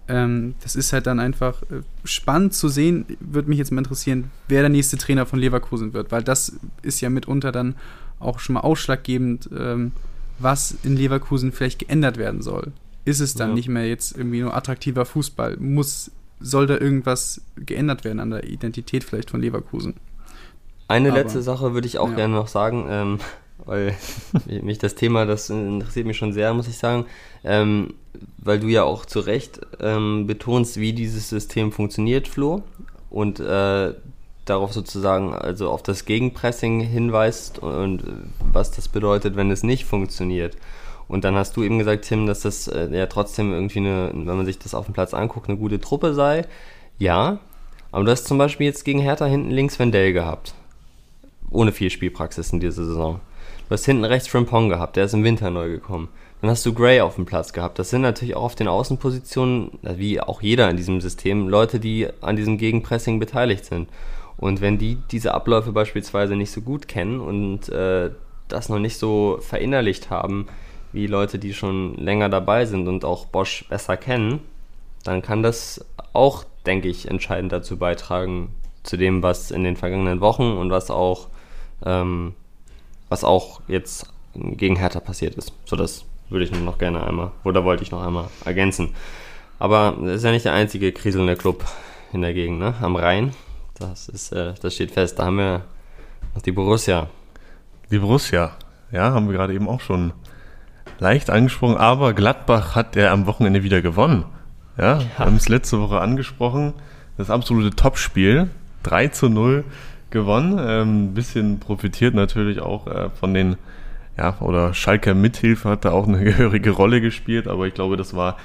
[0.09, 4.31] Ähm, das ist halt dann einfach äh, spannend zu sehen, würde mich jetzt mal interessieren,
[4.49, 7.77] wer der nächste Trainer von Leverkusen wird, weil das ist ja mitunter dann
[8.19, 9.93] auch schon mal ausschlaggebend, ähm,
[10.39, 12.73] was in Leverkusen vielleicht geändert werden soll.
[13.05, 13.55] Ist es dann ja.
[13.55, 15.57] nicht mehr jetzt irgendwie nur attraktiver Fußball?
[15.59, 19.95] Muss soll da irgendwas geändert werden an der Identität vielleicht von Leverkusen.
[20.89, 22.17] Eine Aber, letzte Sache würde ich auch ja.
[22.17, 23.19] gerne noch sagen, ähm,
[23.65, 23.95] weil
[24.63, 27.07] mich das Thema, das interessiert mich schon sehr, muss ich sagen,
[27.45, 27.95] ähm,
[28.39, 32.63] weil du ja auch zu Recht ähm, betonst, wie dieses System funktioniert, Flo,
[33.11, 33.95] und äh,
[34.47, 38.03] darauf sozusagen, also auf das Gegenpressing hinweist und
[38.53, 40.57] was das bedeutet, wenn es nicht funktioniert.
[41.11, 44.37] Und dann hast du eben gesagt, Tim, dass das äh, ja trotzdem irgendwie eine, wenn
[44.37, 46.45] man sich das auf dem Platz anguckt, eine gute Truppe sei.
[46.99, 47.41] Ja,
[47.91, 50.55] aber du hast zum Beispiel jetzt gegen Hertha hinten links Wendell gehabt.
[51.51, 53.21] Ohne viel Spielpraxis in dieser Saison.
[53.69, 56.11] Du hast hinten rechts Frimpong gehabt, der ist im Winter neu gekommen.
[56.43, 57.81] Dann hast du Gray auf dem Platz gehabt.
[57.81, 62.07] Das sind natürlich auch auf den Außenpositionen, wie auch jeder in diesem System, Leute, die
[62.21, 63.89] an diesem Gegenpressing beteiligt sind.
[64.37, 68.11] Und wenn die diese Abläufe beispielsweise nicht so gut kennen und äh,
[68.47, 70.47] das noch nicht so verinnerlicht haben,
[70.93, 74.41] wie Leute, die schon länger dabei sind und auch Bosch besser kennen,
[75.05, 80.21] dann kann das auch, denke ich, entscheidend dazu beitragen, zu dem, was in den vergangenen
[80.21, 81.29] Wochen und was auch,
[81.85, 82.35] ähm,
[83.09, 85.53] was auch jetzt gegen Hertha passiert ist.
[85.65, 88.95] So, das würde ich noch gerne einmal, oder wollte ich noch einmal ergänzen.
[89.59, 91.65] Aber das ist ja nicht der einzige kriselnde Club
[92.13, 92.75] in der Gegend, ne?
[92.81, 93.35] Am Rhein.
[93.79, 95.19] Das ist, äh, das steht fest.
[95.19, 95.65] Da haben wir
[96.35, 97.09] noch die Borussia.
[97.91, 98.53] Die Borussia,
[98.93, 100.13] ja, haben wir gerade eben auch schon
[101.01, 104.25] leicht angesprochen, aber Gladbach hat ja am Wochenende wieder gewonnen.
[104.79, 105.01] Ja, ja.
[105.01, 106.75] wir haben es letzte Woche angesprochen.
[107.17, 108.49] Das absolute Topspiel.
[108.83, 109.65] 3 zu 0
[110.11, 110.59] gewonnen.
[110.59, 113.57] Ein ähm, bisschen profitiert natürlich auch äh, von den,
[114.17, 118.15] ja, oder Schalker Mithilfe hat da auch eine gehörige Rolle gespielt, aber ich glaube, das
[118.15, 118.37] war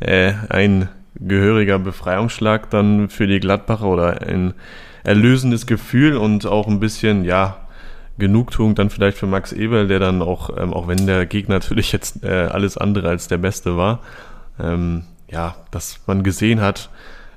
[0.00, 4.54] äh, ein gehöriger Befreiungsschlag dann für die Gladbacher oder ein
[5.04, 7.63] erlösendes Gefühl und auch ein bisschen, ja,
[8.18, 11.92] Genugtuung dann vielleicht für Max Eberl, der dann auch, ähm, auch wenn der Gegner natürlich
[11.92, 14.00] jetzt äh, alles andere als der Beste war,
[14.60, 16.90] ähm, ja, dass man gesehen hat,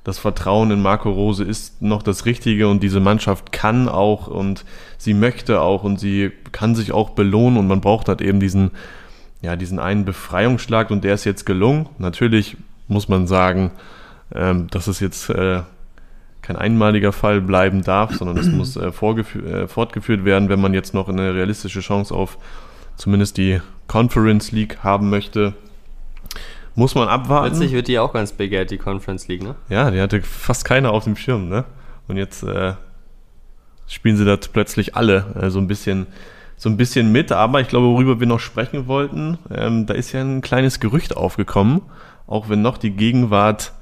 [0.07, 4.63] das Vertrauen in Marco Rose ist noch das Richtige und diese Mannschaft kann auch und
[4.97, 8.71] sie möchte auch und sie kann sich auch belohnen und man braucht halt eben diesen,
[9.41, 11.89] ja, diesen einen Befreiungsschlag und der ist jetzt gelungen.
[11.97, 12.55] Natürlich
[12.87, 13.71] muss man sagen,
[14.33, 15.63] ähm, dass es jetzt äh,
[16.47, 20.93] kein einmaliger Fall bleiben darf, sondern es muss äh, äh, fortgeführt werden, wenn man jetzt
[20.93, 22.37] noch eine realistische Chance auf
[22.95, 25.53] zumindest die Conference League haben möchte.
[26.73, 27.49] Muss man abwarten.
[27.49, 29.55] Letztlich wird die auch ganz begehrt, die Conference League, ne?
[29.67, 31.65] Ja, die hatte fast keiner auf dem Schirm, ne?
[32.07, 32.75] Und jetzt äh,
[33.87, 36.07] spielen sie da plötzlich alle äh, so ein bisschen
[36.55, 40.11] so ein bisschen mit, aber ich glaube, worüber wir noch sprechen wollten, ähm, da ist
[40.13, 41.81] ja ein kleines Gerücht aufgekommen,
[42.25, 43.73] auch wenn noch die Gegenwart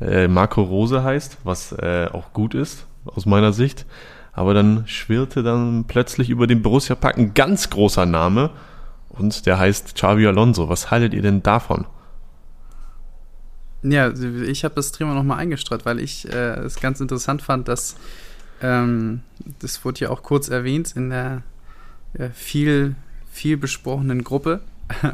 [0.00, 3.86] äh, Marco Rose heißt, was äh, auch gut ist aus meiner Sicht.
[4.32, 8.50] Aber dann schwirrte dann plötzlich über den Borussia Park ein ganz großer Name
[9.08, 10.68] und der heißt Xavi Alonso.
[10.68, 11.86] Was haltet ihr denn davon?
[13.82, 17.96] Ja, ich habe das Thema nochmal eingestreut, weil ich äh, es ganz interessant fand, dass
[18.60, 19.22] ähm,
[19.60, 21.42] das wurde ja auch kurz erwähnt in der
[22.14, 22.96] äh, viel,
[23.30, 24.60] viel besprochenen Gruppe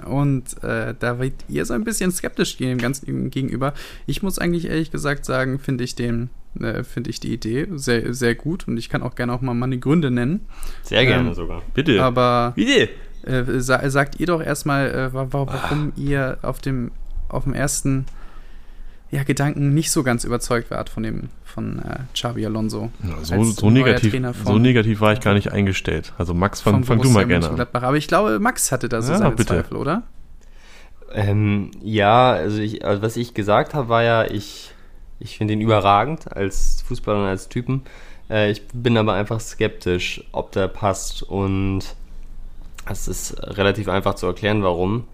[0.07, 3.75] und äh, da wird ihr so ein bisschen skeptisch dem Ganzen gegenüber.
[4.07, 8.15] Ich muss eigentlich ehrlich gesagt sagen, finde ich den, äh, finde ich die Idee sehr,
[8.15, 10.47] sehr gut und ich kann auch gerne auch mal meine Gründe nennen.
[10.83, 11.63] Sehr gerne ähm, sogar.
[11.75, 12.03] Bitte.
[12.03, 12.91] Aber Bitte.
[13.25, 16.01] Äh, sa sagt ihr doch erstmal, äh, warum ah.
[16.01, 16.91] ihr auf dem,
[17.29, 18.07] auf dem ersten
[19.15, 22.91] ja, Gedanken nicht so ganz überzeugt wart von dem von äh, Xabi Alonso.
[23.05, 24.13] Ja, so, so negativ,
[24.45, 26.13] so negativ war ich gar nicht eingestellt.
[26.19, 27.67] Also Max, fang, fang du mal gerne an.
[27.73, 29.55] Aber ich glaube, Max hatte da so ja, seine bitte.
[29.55, 30.03] Zweifel, oder?
[31.13, 34.73] Ähm, ja, also, ich, also was ich gesagt habe, war ja, ich,
[35.21, 37.83] ich finde ihn überragend als Fußballer und als Typen.
[38.29, 41.83] Äh, ich bin aber einfach skeptisch, ob der passt und
[42.91, 45.05] es ist relativ einfach zu erklären, warum.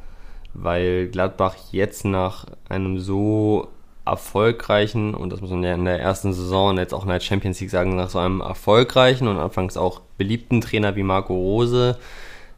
[0.54, 3.68] Weil Gladbach jetzt nach einem so
[4.04, 7.20] erfolgreichen, und das muss man ja in der ersten Saison und jetzt auch in der
[7.20, 11.98] Champions League sagen, nach so einem erfolgreichen und anfangs auch beliebten Trainer wie Marco Rose,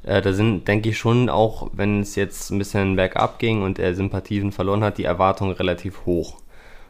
[0.05, 3.79] äh, da sind, denke ich schon, auch wenn es jetzt ein bisschen bergab ging und
[3.79, 6.39] er Sympathien verloren hat, die Erwartungen relativ hoch.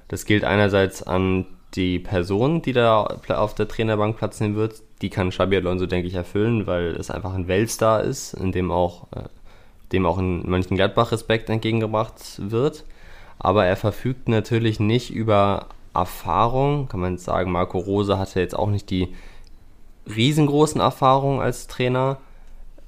[0.09, 4.83] Das gilt einerseits an die Person, die da auf der Trainerbank Platz nehmen wird.
[5.01, 8.71] Die kann Xabi Alonso, denke ich, erfüllen, weil es einfach ein Weltstar ist, in dem
[8.71, 9.23] auch, äh,
[9.93, 12.85] dem auch in Mönchengladbach Respekt entgegengebracht wird.
[13.43, 17.51] Aber er verfügt natürlich nicht über Erfahrung, kann man sagen.
[17.51, 19.09] Marco Rose hatte jetzt auch nicht die
[20.07, 22.19] riesengroßen Erfahrungen als Trainer.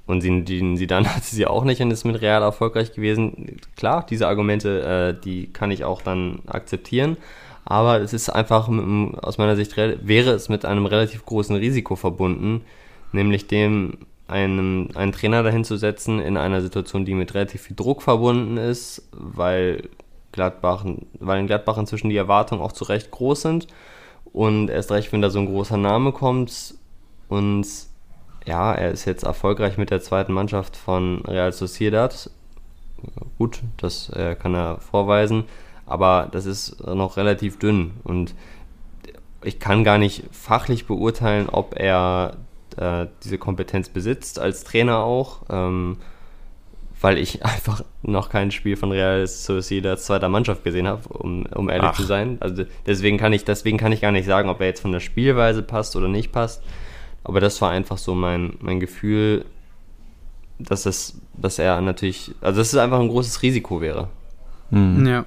[0.06, 3.56] Und sie, die, sie dann hatte sie auch nicht und ist mit Real erfolgreich gewesen.
[3.76, 7.16] Klar, diese Argumente, äh, die kann ich auch dann akzeptieren.
[7.64, 8.68] Aber es ist einfach,
[9.22, 12.60] aus meiner Sicht, wäre es mit einem relativ großen Risiko verbunden,
[13.10, 17.76] nämlich dem einen, einen Trainer dahin zu setzen in einer Situation, die mit relativ viel
[17.76, 19.88] Druck verbunden ist, weil
[20.34, 20.84] Gladbach,
[21.20, 23.66] weil in Gladbach inzwischen die Erwartungen auch zu Recht groß sind.
[24.32, 26.74] Und erst recht, wenn da so ein großer Name kommt
[27.28, 27.66] und
[28.46, 32.30] ja, er ist jetzt erfolgreich mit der zweiten Mannschaft von Real Sociedad.
[33.38, 35.44] Gut, das äh, kann er vorweisen,
[35.86, 38.34] aber das ist noch relativ dünn und
[39.42, 42.36] ich kann gar nicht fachlich beurteilen, ob er
[42.76, 45.98] äh, diese Kompetenz besitzt, als Trainer auch, ähm,
[47.00, 51.68] weil ich einfach noch kein Spiel von Real Sociedad zweiter Mannschaft gesehen habe, um, um
[51.68, 51.96] ehrlich Ach.
[51.96, 52.38] zu sein.
[52.40, 55.00] Also deswegen kann ich, deswegen kann ich gar nicht sagen, ob er jetzt von der
[55.00, 56.62] Spielweise passt oder nicht passt.
[57.22, 59.44] Aber das war einfach so mein, mein Gefühl,
[60.58, 64.08] dass es, dass er natürlich, also dass es einfach ein großes Risiko wäre.
[64.70, 65.06] Mhm.
[65.06, 65.24] Ja.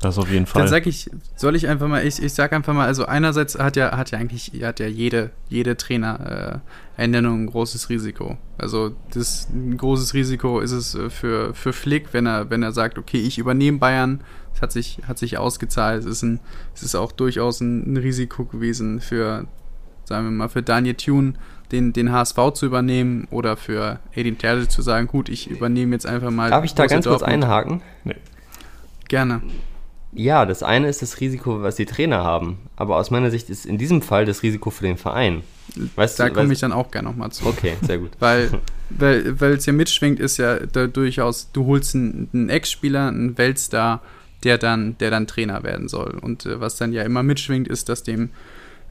[0.00, 0.62] Das auf jeden Fall.
[0.62, 3.76] Dann sag ich, soll ich einfach mal, ich, ich sag einfach mal, also einerseits hat
[3.76, 6.62] ja, hat ja eigentlich, hat ja jede, jede Trainer
[6.96, 8.36] äh, Ernennung ein großes Risiko.
[8.58, 12.72] Also das ein großes Risiko ist es äh, für, für Flick, wenn er, wenn er
[12.72, 14.20] sagt, okay, ich übernehme Bayern,
[14.54, 16.00] es hat sich, hat sich ausgezahlt.
[16.00, 16.40] Es ist, ein,
[16.74, 19.46] es ist auch durchaus ein, ein Risiko gewesen für
[20.04, 21.34] sagen wir mal, für Daniel Thune
[21.72, 26.06] den, den HSV zu übernehmen oder für Edin Terzic zu sagen, gut, ich übernehme jetzt
[26.06, 26.50] einfach mal.
[26.50, 27.82] Darf ich da ganz kurz einhaken?
[28.04, 28.14] Nee.
[29.08, 29.42] Gerne.
[30.16, 32.58] Ja, das eine ist das Risiko, was die Trainer haben.
[32.76, 35.42] Aber aus meiner Sicht ist in diesem Fall das Risiko für den Verein.
[35.94, 37.46] Weißt da komme ich dann auch gerne nochmal zu.
[37.46, 38.12] Okay, sehr gut.
[38.18, 38.50] weil
[38.88, 43.36] weil weil es ja mitschwingt, ist ja da durchaus, du holst einen, einen Ex-Spieler, einen
[43.36, 44.00] Weltstar,
[44.42, 46.18] der dann, der dann Trainer werden soll.
[46.20, 48.30] Und äh, was dann ja immer mitschwingt, ist, dass dem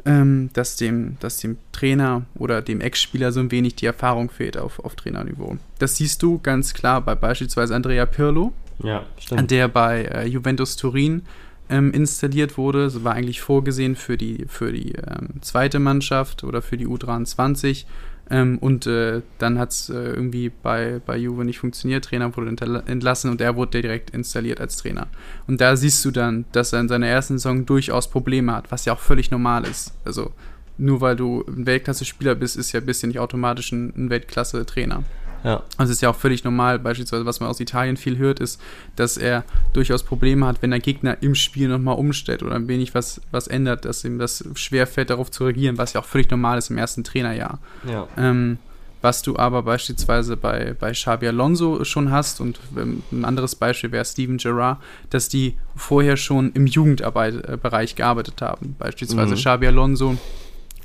[0.05, 4.57] ähm, dass, dem, dass dem Trainer oder dem Ex-Spieler so ein wenig die Erfahrung fehlt
[4.57, 5.57] auf, auf Trainerniveau.
[5.79, 9.51] Das siehst du ganz klar bei beispielsweise Andrea Pirlo, ja, stimmt.
[9.51, 11.23] der bei äh, Juventus Turin
[11.69, 12.83] ähm, installiert wurde.
[12.85, 17.85] Das war eigentlich vorgesehen für die, für die ähm, zweite Mannschaft oder für die U23
[18.29, 22.05] ähm, und äh, dann hat es äh, irgendwie bei, bei Juve nicht funktioniert.
[22.05, 22.55] Trainer wurde
[22.87, 25.07] entlassen und er wurde direkt installiert als Trainer.
[25.47, 28.85] Und da siehst du dann, dass er in seiner ersten Saison durchaus Probleme hat, was
[28.85, 29.93] ja auch völlig normal ist.
[30.05, 30.31] Also
[30.77, 35.03] nur weil du ein Weltklasse-Spieler bist, ist ja bist ja nicht automatisch ein, ein Weltklasse-Trainer.
[35.43, 35.63] Ja.
[35.77, 38.59] Also es ist ja auch völlig normal, beispielsweise, was man aus Italien viel hört, ist,
[38.95, 39.43] dass er
[39.73, 43.47] durchaus Probleme hat, wenn der Gegner im Spiel nochmal umstellt oder ein wenig was, was
[43.47, 46.77] ändert, dass ihm das schwerfällt, darauf zu reagieren, was ja auch völlig normal ist im
[46.77, 47.59] ersten Trainerjahr.
[47.87, 48.07] Ja.
[48.17, 48.57] Ähm,
[49.05, 53.91] was du aber beispielsweise bei, bei Xabi Alonso schon hast und ähm, ein anderes Beispiel
[53.91, 54.79] wäre Steven Gerrard,
[55.11, 58.75] dass die vorher schon im Jugendbereich äh, gearbeitet haben.
[58.79, 59.37] Beispielsweise mhm.
[59.37, 60.17] Xabi Alonso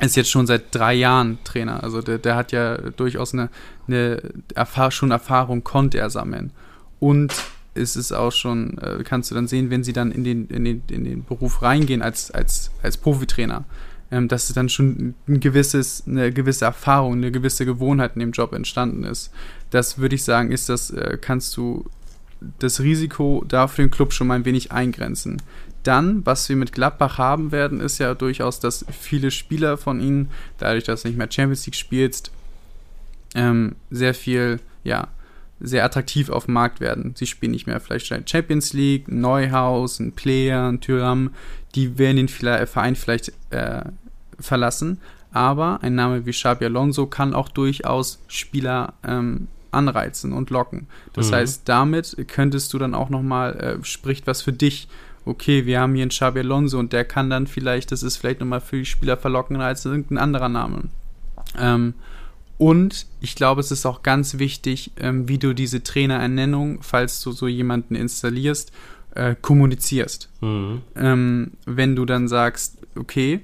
[0.00, 1.82] ist jetzt schon seit drei Jahren Trainer.
[1.82, 3.50] Also der, der hat ja durchaus eine,
[3.86, 4.22] eine
[4.54, 6.52] Erfahr schon Erfahrung, konnte er sammeln.
[6.98, 7.34] Und
[7.74, 10.64] ist es auch schon, äh, kannst du dann sehen, wenn sie dann in den, in
[10.64, 13.64] den, in den Beruf reingehen als, als, als Profitrainer,
[14.10, 18.52] ähm, dass dann schon ein gewisses, eine gewisse Erfahrung, eine gewisse Gewohnheit in dem Job
[18.52, 19.30] entstanden ist.
[19.70, 21.84] Das würde ich sagen, ist das, äh, kannst du
[22.58, 25.42] das Risiko da für den Club schon mal ein wenig eingrenzen.
[25.82, 30.30] Dann, was wir mit Gladbach haben werden, ist ja durchaus, dass viele Spieler von ihnen,
[30.58, 32.30] dadurch, dass du nicht mehr Champions League spielst,
[33.34, 35.08] ähm, sehr viel, ja,
[35.60, 37.14] sehr attraktiv auf dem Markt werden.
[37.16, 41.30] Sie spielen nicht mehr vielleicht Champions League, ein Neuhaus, ein Player, ein Tyram,
[41.74, 43.82] die werden den Verein vielleicht äh,
[44.38, 45.00] verlassen,
[45.32, 50.88] aber ein Name wie Xabi Alonso kann auch durchaus Spieler ähm, anreizen und locken.
[51.12, 51.34] Das mhm.
[51.34, 54.88] heißt, damit könntest du dann auch nochmal, äh, spricht was für dich,
[55.30, 58.40] okay, wir haben hier einen Xabi Alonso und der kann dann vielleicht, das ist vielleicht
[58.40, 60.84] nochmal für die Spieler verlockender als irgendein anderer Name.
[61.58, 61.94] Ähm,
[62.58, 67.32] und ich glaube, es ist auch ganz wichtig, ähm, wie du diese Trainerernennung, falls du
[67.32, 68.72] so jemanden installierst,
[69.14, 70.28] äh, kommunizierst.
[70.40, 70.82] Mhm.
[70.96, 73.40] Ähm, wenn du dann sagst, okay,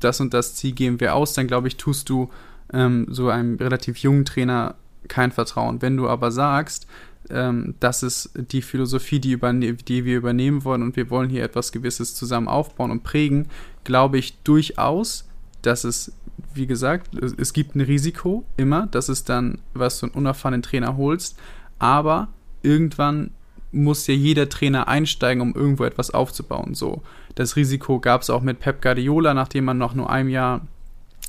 [0.00, 2.30] das und das Ziel geben wir aus, dann glaube ich, tust du
[2.72, 4.74] ähm, so einem relativ jungen Trainer
[5.06, 5.82] kein Vertrauen.
[5.82, 6.86] Wenn du aber sagst,
[7.30, 11.72] ähm, das ist die Philosophie, die, die wir übernehmen wollen und wir wollen hier etwas
[11.72, 13.48] Gewisses zusammen aufbauen und prägen,
[13.84, 15.28] glaube ich durchaus,
[15.62, 16.12] dass es,
[16.52, 20.96] wie gesagt, es, gibt ein Risiko immer, dass es dann, was du einen unerfahrenen Trainer
[20.96, 21.38] holst,
[21.78, 22.28] aber
[22.62, 23.30] irgendwann
[23.72, 26.74] muss ja jeder Trainer einsteigen, um irgendwo etwas aufzubauen.
[26.74, 27.02] So,
[27.34, 30.60] das Risiko gab es auch mit Pep Guardiola, nachdem man nach nur einem Jahr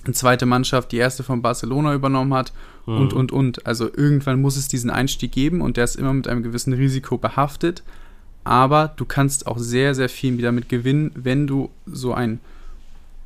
[0.04, 2.54] eine zweite Mannschaft, die erste von Barcelona übernommen hat
[2.86, 2.98] mhm.
[2.98, 3.66] und, und, und.
[3.66, 7.18] Also irgendwann muss es diesen Einstieg geben und der ist immer mit einem gewissen Risiko
[7.18, 7.84] behaftet.
[8.44, 12.40] Aber du kannst auch sehr, sehr viel damit gewinnen, wenn du so einen,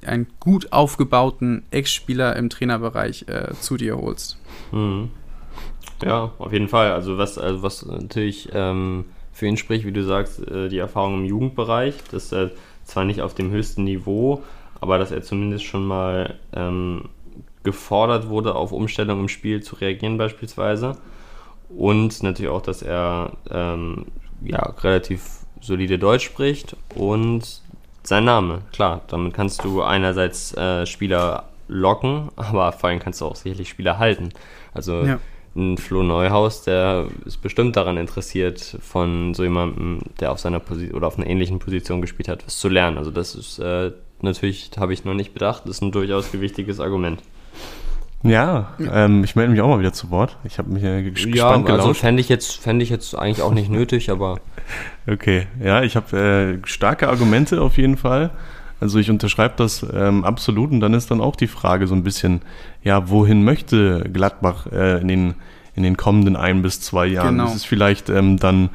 [0.05, 4.37] einen gut aufgebauten Ex-Spieler im Trainerbereich äh, zu dir holst.
[4.71, 5.09] Mhm.
[6.03, 6.93] Ja, auf jeden Fall.
[6.93, 11.15] Also was, also was natürlich ähm, für ihn spricht, wie du sagst, äh, die Erfahrung
[11.19, 12.51] im Jugendbereich, dass er
[12.85, 14.41] zwar nicht auf dem höchsten Niveau,
[14.79, 17.09] aber dass er zumindest schon mal ähm,
[17.63, 20.97] gefordert wurde, auf Umstellung im Spiel zu reagieren beispielsweise.
[21.69, 24.05] Und natürlich auch, dass er ähm,
[24.43, 27.61] ja, relativ solide Deutsch spricht und
[28.03, 33.25] sein Name, klar, damit kannst du einerseits äh, Spieler locken, aber vor allem kannst du
[33.25, 34.29] auch sicherlich Spieler halten.
[34.73, 35.19] Also ja.
[35.55, 40.97] ein Flo Neuhaus, der ist bestimmt daran interessiert, von so jemandem, der auf seiner Position
[40.97, 42.97] oder auf einer ähnlichen Position gespielt hat, was zu lernen.
[42.97, 43.91] Also das ist äh,
[44.21, 47.21] natürlich, habe ich noch nicht bedacht, das ist ein durchaus gewichtiges Argument.
[48.23, 50.37] Ja, ähm, ich melde mich auch mal wieder zu Wort.
[50.43, 53.53] Ich habe mich ja gespannt Ja, also fände ich, jetzt, fänd ich jetzt eigentlich auch
[53.53, 54.39] nicht nötig, aber...
[55.07, 58.29] Okay, ja, ich habe äh, starke Argumente auf jeden Fall.
[58.79, 62.03] Also ich unterschreibe das ähm, absolut und dann ist dann auch die Frage so ein
[62.03, 62.41] bisschen,
[62.83, 65.33] ja, wohin möchte Gladbach äh, in, den,
[65.75, 67.37] in den kommenden ein bis zwei Jahren?
[67.37, 67.51] Genau.
[67.51, 68.69] Ist vielleicht ähm, dann,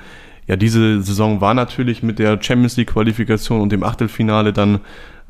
[0.49, 4.81] ja, diese Saison war natürlich mit der Champions League Qualifikation und dem Achtelfinale dann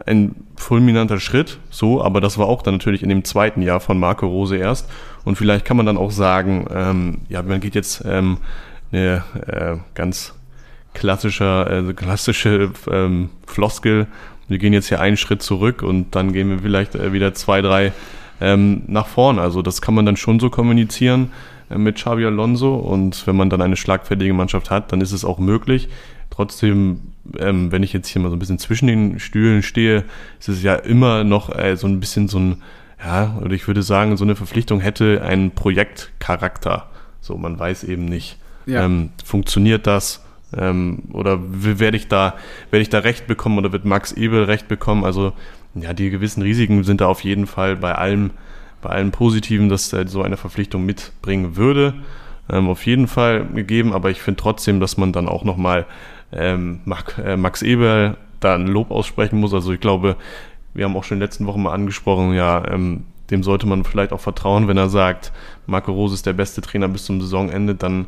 [0.07, 3.99] ein fulminanter Schritt, so, aber das war auch dann natürlich in dem zweiten Jahr von
[3.99, 4.91] Marco Rose erst.
[5.25, 8.39] Und vielleicht kann man dann auch sagen, ähm, ja, man geht jetzt ähm,
[8.93, 10.35] eine äh, ganz
[10.95, 14.07] klassischer, äh, klassische ähm, Floskel.
[14.49, 17.63] Wir gehen jetzt hier einen Schritt zurück und dann gehen wir vielleicht äh, wieder zwei,
[17.63, 17.93] drei
[18.41, 19.39] ähm, nach vorn.
[19.39, 21.31] Also das kann man dann schon so kommunizieren
[21.71, 25.25] äh, mit Xabi Alonso und wenn man dann eine schlagfertige Mannschaft hat, dann ist es
[25.25, 25.89] auch möglich.
[26.35, 30.05] Trotzdem ähm, wenn ich jetzt hier mal so ein bisschen zwischen den Stühlen stehe,
[30.39, 32.63] ist es ja immer noch äh, so ein bisschen so ein,
[33.03, 36.89] ja, oder ich würde sagen, so eine Verpflichtung hätte einen Projektcharakter.
[37.21, 38.85] So, man weiß eben nicht, ja.
[38.85, 40.23] ähm, funktioniert das?
[40.57, 42.35] Ähm, oder werde ich da,
[42.71, 45.05] werde ich da recht bekommen oder wird Max Ebel recht bekommen?
[45.05, 45.33] Also,
[45.75, 48.31] ja, die gewissen Risiken sind da auf jeden Fall bei allem,
[48.81, 51.95] bei allem Positiven, dass äh, so eine Verpflichtung mitbringen würde.
[52.51, 55.87] Ähm, auf jeden Fall gegeben, aber ich finde trotzdem, dass man dann auch nochmal
[56.35, 59.55] ähm, Max, äh, Max Eberl da ein Lob aussprechen muss.
[59.55, 60.17] Also ich glaube,
[60.75, 63.85] wir haben auch schon in den letzten Wochen mal angesprochen, ja, ähm, dem sollte man
[63.85, 65.33] vielleicht auch vertrauen, wenn er sagt,
[65.67, 68.07] Marco Rose ist der beste Trainer bis zum Saisonende, dann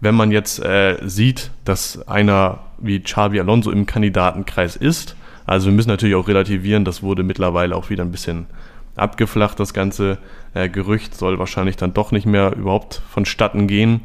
[0.00, 5.72] wenn man jetzt äh, sieht, dass einer wie Xabi Alonso im Kandidatenkreis ist, also wir
[5.72, 8.46] müssen natürlich auch relativieren, das wurde mittlerweile auch wieder ein bisschen
[8.96, 10.18] abgeflacht, das ganze
[10.54, 14.00] äh, Gerücht soll wahrscheinlich dann doch nicht mehr überhaupt vonstatten gehen.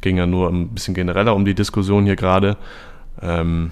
[0.00, 2.56] Ging ja nur ein bisschen genereller um die Diskussion hier gerade.
[3.22, 3.70] Ähm,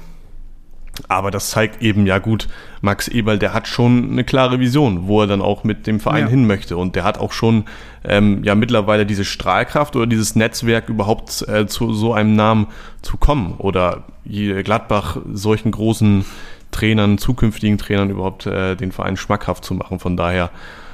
[1.08, 2.48] aber das zeigt eben, ja gut,
[2.80, 6.24] Max Eberl, der hat schon eine klare Vision, wo er dann auch mit dem Verein
[6.24, 6.28] ja.
[6.30, 6.76] hin möchte.
[6.76, 7.64] Und der hat auch schon
[8.04, 12.68] ähm, ja mittlerweile diese Strahlkraft oder dieses Netzwerk überhaupt äh, zu so einem Namen
[13.02, 13.54] zu kommen.
[13.58, 16.24] Oder Gladbach solchen großen
[16.70, 19.98] Trainern, zukünftigen Trainern überhaupt äh, den Verein schmackhaft zu machen.
[19.98, 20.50] Von daher,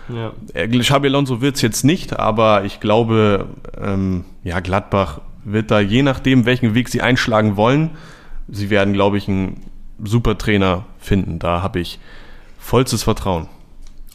[0.09, 0.33] ja.
[0.55, 3.47] äh, Xabi Alonso wird es jetzt nicht, aber ich glaube,
[3.81, 7.91] ähm, ja, Gladbach wird da je nachdem, welchen Weg sie einschlagen wollen,
[8.51, 9.63] sie werden, glaube ich, einen
[10.03, 11.39] super Trainer finden.
[11.39, 11.99] Da habe ich
[12.59, 13.49] vollstes Vertrauen.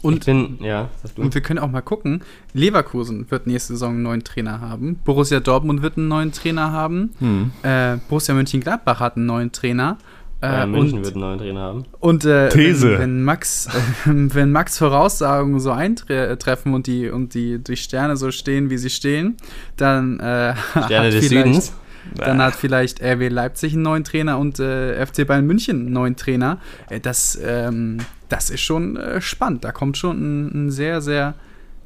[0.02, 2.21] Und, bin, ja, und wir können auch mal gucken,
[2.54, 7.15] Leverkusen wird nächste Saison einen neuen Trainer haben, Borussia Dortmund wird einen neuen Trainer haben,
[7.17, 7.52] hm.
[7.63, 9.98] äh, Borussia Mönchengladbach hat einen neuen Trainer.
[10.43, 11.86] Äh, München und, wird einen neuen Trainer haben.
[12.00, 12.91] Und äh, These.
[12.91, 13.71] Wenn, wenn Max, äh,
[14.06, 18.91] wenn Max Voraussagungen so eintreffen und die, und die durch Sterne so stehen, wie sie
[18.91, 19.38] stehen,
[19.76, 20.54] dann äh,
[20.86, 21.74] Sterne des Südens
[22.15, 26.15] dann hat vielleicht RW Leipzig einen neuen Trainer und äh, FC Bayern München einen neuen
[26.15, 26.59] Trainer.
[26.89, 29.63] Äh, das, ähm, das ist schon äh, spannend.
[29.63, 31.35] Da kommt schon ein, ein sehr, sehr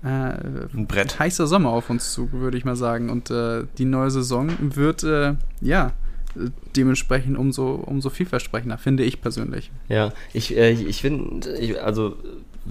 [0.03, 1.19] äh, ein Brett.
[1.19, 3.09] heißer Sommer auf uns zu, würde ich mal sagen.
[3.09, 5.93] Und äh, die neue Saison wird, äh, ja,
[6.75, 9.71] dementsprechend umso, umso vielversprechender, finde ich persönlich.
[9.87, 12.17] Ja, ich, ich finde, also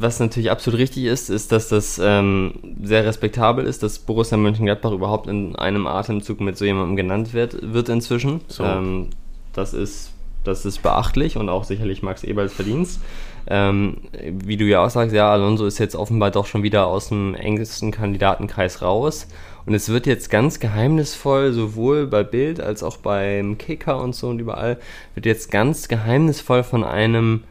[0.00, 4.92] was natürlich absolut richtig ist, ist, dass das ähm, sehr respektabel ist, dass Borussia Mönchengladbach
[4.92, 8.40] überhaupt in einem Atemzug mit so jemandem genannt wird, wird inzwischen.
[8.46, 8.62] So.
[8.62, 9.08] Ähm,
[9.52, 10.12] das, ist,
[10.44, 13.00] das ist beachtlich und auch sicherlich Max Eberls Verdienst.
[13.48, 17.08] Ähm, wie du ja auch sagst, ja, Alonso ist jetzt offenbar doch schon wieder aus
[17.08, 19.26] dem engsten Kandidatenkreis raus.
[19.66, 24.28] Und es wird jetzt ganz geheimnisvoll, sowohl bei Bild als auch beim Kicker und so
[24.28, 24.78] und überall,
[25.14, 27.42] wird jetzt ganz geheimnisvoll von einem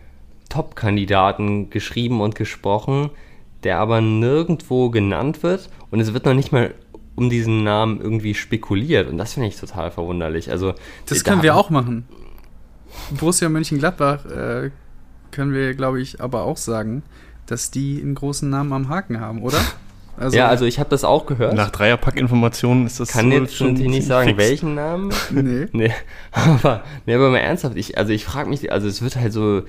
[0.50, 3.10] Top-Kandidaten geschrieben und gesprochen,
[3.64, 6.74] der aber nirgendwo genannt wird und es wird noch nicht mal
[7.16, 10.52] um diesen Namen irgendwie spekuliert und das finde ich total verwunderlich.
[10.52, 10.74] Also
[11.08, 12.08] das können wir auch machen.
[13.20, 14.72] Borussia Mönchengladbach äh,
[15.32, 17.04] können wir, glaube ich, aber auch sagen,
[17.48, 19.60] dass die einen großen Namen am Haken haben, oder?
[20.18, 21.54] Also, ja, also ich habe das auch gehört.
[21.54, 24.40] Nach Dreierpack-Informationen ist das Kann so jetzt schon natürlich nicht sagen, fix.
[24.40, 25.14] welchen Namen.
[25.32, 25.68] nee.
[25.74, 25.92] nee.
[26.32, 29.64] Aber, nee, aber mal ernsthaft, ich, also ich frage mich, also es wird halt so,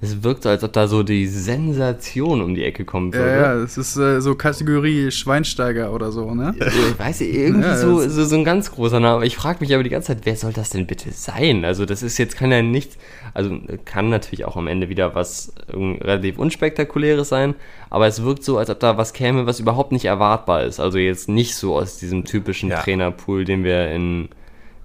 [0.00, 3.30] es wirkt so, als ob da so die Sensation um die Ecke kommen würde.
[3.30, 6.54] Ja, ja, es ist äh, so Kategorie Schweinsteiger oder so, ne?
[6.58, 9.24] Ich weiß nicht, irgendwie ja, so, so, so ein ganz großer Name.
[9.24, 11.64] Ich frage mich aber die ganze Zeit, wer soll das denn bitte sein?
[11.64, 12.98] Also das ist jetzt, kann ja nicht,
[13.32, 17.54] also kann natürlich auch am Ende wieder was relativ unspektakuläres sein,
[17.88, 20.80] aber es wirkt so, als ob da was käme, was überhaupt nicht erwartbar ist.
[20.80, 22.80] Also jetzt nicht so aus diesem typischen ja.
[22.80, 24.28] Trainerpool, den wir in,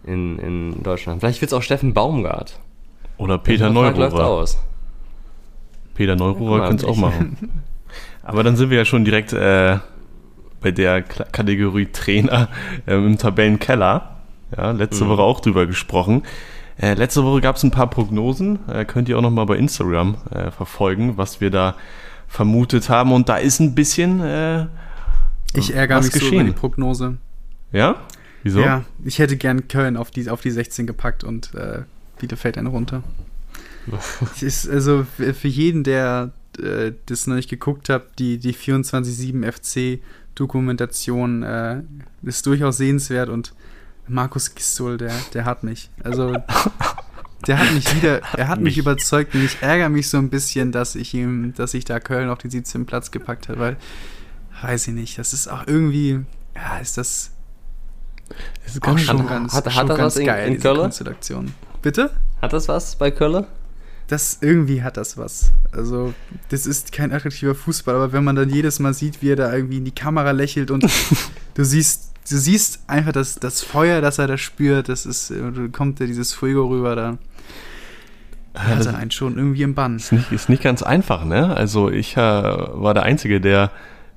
[0.05, 1.20] in, in Deutschland haben.
[1.20, 2.60] Vielleicht wird es auch Steffen Baumgart.
[3.18, 4.45] Oder Peter Neururer.
[6.00, 7.36] Peter Neururer könnte es auch machen.
[8.24, 9.80] Aber dann sind wir ja schon direkt äh,
[10.62, 12.47] bei der K Kategorie Trainer
[12.86, 14.22] äh, im Tabellenkeller.
[14.56, 15.10] Ja, letzte mhm.
[15.10, 16.24] Woche auch drüber gesprochen.
[16.78, 18.60] Äh, letzte Woche gab es ein paar Prognosen.
[18.70, 21.76] Äh, könnt ihr auch noch mal bei Instagram äh, verfolgen, was wir da
[22.30, 23.12] vermutet haben.
[23.12, 24.68] Und da ist ein bisschen äh,
[25.54, 26.30] Ich ärgere mich geschehen.
[26.30, 27.18] so über die Prognose.
[27.74, 27.97] Ja?
[28.43, 28.62] Wieso?
[28.62, 31.82] Ja, ich hätte gern Köln auf die, auf die 16 gepackt und äh,
[32.20, 33.04] Bielefeld eine runter
[34.42, 41.44] ist also für jeden, der äh, das noch nicht geguckt hat, die, die 24-7 FC-Dokumentation
[41.44, 41.82] äh,
[42.24, 43.54] ist durchaus sehenswert und
[44.08, 45.90] Markus Gistol, der, der hat mich.
[46.04, 46.36] Also
[47.48, 50.72] der hat mich wieder, er hat mich überzeugt und ich ärgere mich so ein bisschen,
[50.72, 52.86] dass ich ihm, dass ich da Köln auf den 17.
[52.86, 53.78] Platz gepackt habe, weil,
[54.64, 56.22] weiß ich nicht, das ist auch irgendwie,
[56.56, 57.32] ja, ist das,
[58.66, 61.54] ist auch schon ganz, hat, schon hat ganz geil, in, in Konstellation.
[61.82, 62.12] Bitte?
[62.42, 63.48] Hat das was bei Kölle?
[64.10, 65.53] Das irgendwie hat das was.
[65.72, 66.14] Also,
[66.49, 69.53] das ist kein attraktiver Fußball, aber wenn man dann jedes Mal sieht, wie er da
[69.53, 70.84] irgendwie in die Kamera lächelt und
[71.53, 75.32] du siehst, du siehst einfach das, das Feuer, das er da spürt, das ist,
[75.72, 77.18] kommt da dieses Fuego rüber, da
[78.55, 79.97] hat er einen schon irgendwie im Bann.
[79.97, 81.55] Ist nicht, ist nicht ganz einfach, ne?
[81.55, 83.72] Also, ich äh, war der Einzige, der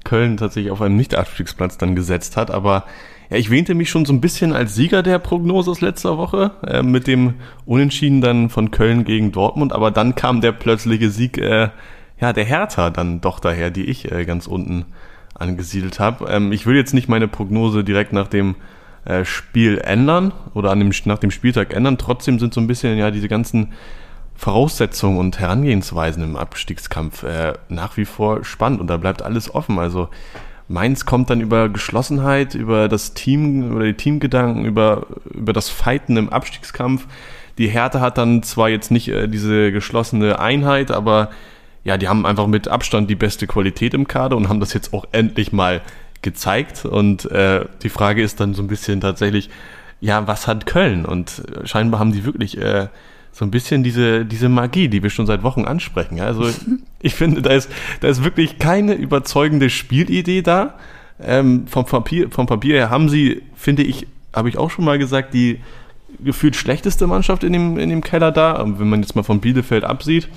[0.05, 2.87] Köln tatsächlich auf einen Nicht-Abstiegsplatz dann gesetzt hat, aber
[3.33, 6.51] ja, ich wähnte mich schon so ein bisschen als Sieger der Prognose aus letzter Woche
[6.67, 11.39] äh, mit dem Unentschieden dann von Köln gegen Dortmund, aber dann kam der plötzliche Sieg
[11.39, 11.71] äh,
[12.21, 14.85] ja, der Hertha dann doch daher, die ich äh, ganz unten
[15.33, 16.27] angesiedelt habe.
[16.29, 18.55] Ähm, ich will jetzt nicht meine Prognose direkt nach dem
[19.07, 21.97] äh, Spiel ändern oder an dem, nach dem Spieltag ändern.
[21.97, 23.73] Trotzdem sind so ein bisschen ja diese ganzen
[24.35, 29.79] Voraussetzungen und Herangehensweisen im Abstiegskampf äh, nach wie vor spannend und da bleibt alles offen.
[29.79, 30.11] Also
[30.73, 36.17] Mainz kommt dann über Geschlossenheit, über das Team oder die Teamgedanken, über, über das Fighten
[36.17, 37.07] im Abstiegskampf.
[37.59, 41.31] Die Härte hat dann zwar jetzt nicht äh, diese geschlossene Einheit, aber
[41.85, 44.95] ja, die haben einfach mit Abstand die beste Qualität im Kader und haben das jetzt
[44.95, 45.83] auch endlich mal
[46.23, 46.85] gezeigt.
[46.85, 49.51] Und äh, die Frage ist dann so ein bisschen tatsächlich,
[50.01, 51.05] ja, was hat Köln?
[51.05, 52.89] Und äh, scheinbar haben die wirklich äh,
[53.33, 56.21] so ein bisschen diese, diese Magie, die wir schon seit Wochen ansprechen.
[56.21, 56.49] Also
[57.01, 57.71] ich finde, da ist,
[58.01, 60.75] da ist wirklich keine überzeugende Spielidee da.
[61.21, 64.99] Ähm, vom, Papier, vom Papier her haben sie, finde ich, habe ich auch schon mal
[64.99, 65.61] gesagt, die
[66.21, 69.85] gefühlt schlechteste Mannschaft in dem, in dem Keller da, wenn man jetzt mal von Bielefeld
[69.85, 70.29] absieht.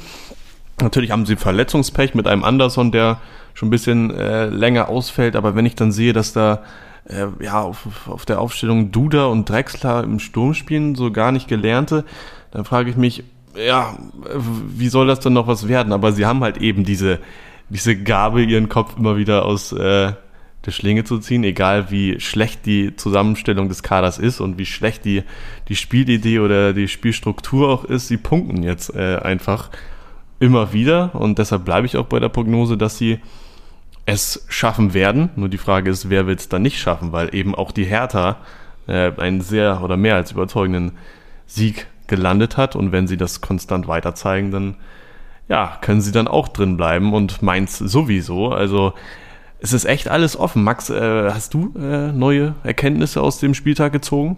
[0.81, 3.19] Natürlich haben sie Verletzungspech mit einem Anderson, der
[3.53, 6.63] schon ein bisschen äh, länger ausfällt, aber wenn ich dann sehe, dass da
[7.05, 11.47] äh, ja auf, auf der Aufstellung Duda und Drexler im Sturm spielen, so gar nicht
[11.47, 12.03] gelernte,
[12.55, 13.97] dann frage ich mich, ja,
[14.33, 15.91] wie soll das dann noch was werden?
[15.91, 17.19] Aber sie haben halt eben diese,
[17.67, 20.13] diese Gabe, ihren Kopf immer wieder aus äh,
[20.65, 25.03] der Schlinge zu ziehen, egal wie schlecht die Zusammenstellung des Kaders ist und wie schlecht
[25.03, 25.23] die,
[25.67, 28.07] die Spielidee oder die Spielstruktur auch ist.
[28.07, 29.69] Sie punkten jetzt äh, einfach
[30.39, 33.19] immer wieder und deshalb bleibe ich auch bei der Prognose, dass sie
[34.05, 35.29] es schaffen werden.
[35.35, 38.37] Nur die Frage ist, wer wird es dann nicht schaffen, weil eben auch die Hertha
[38.87, 40.93] äh, einen sehr oder mehr als überzeugenden
[41.47, 42.75] Sieg gelandet hat.
[42.75, 44.75] Und wenn sie das konstant weiter zeigen, dann
[45.47, 48.49] ja, können sie dann auch drin bleiben und Mainz sowieso.
[48.49, 48.93] Also
[49.59, 50.63] es ist echt alles offen.
[50.63, 54.37] Max, äh, hast du äh, neue Erkenntnisse aus dem Spieltag gezogen?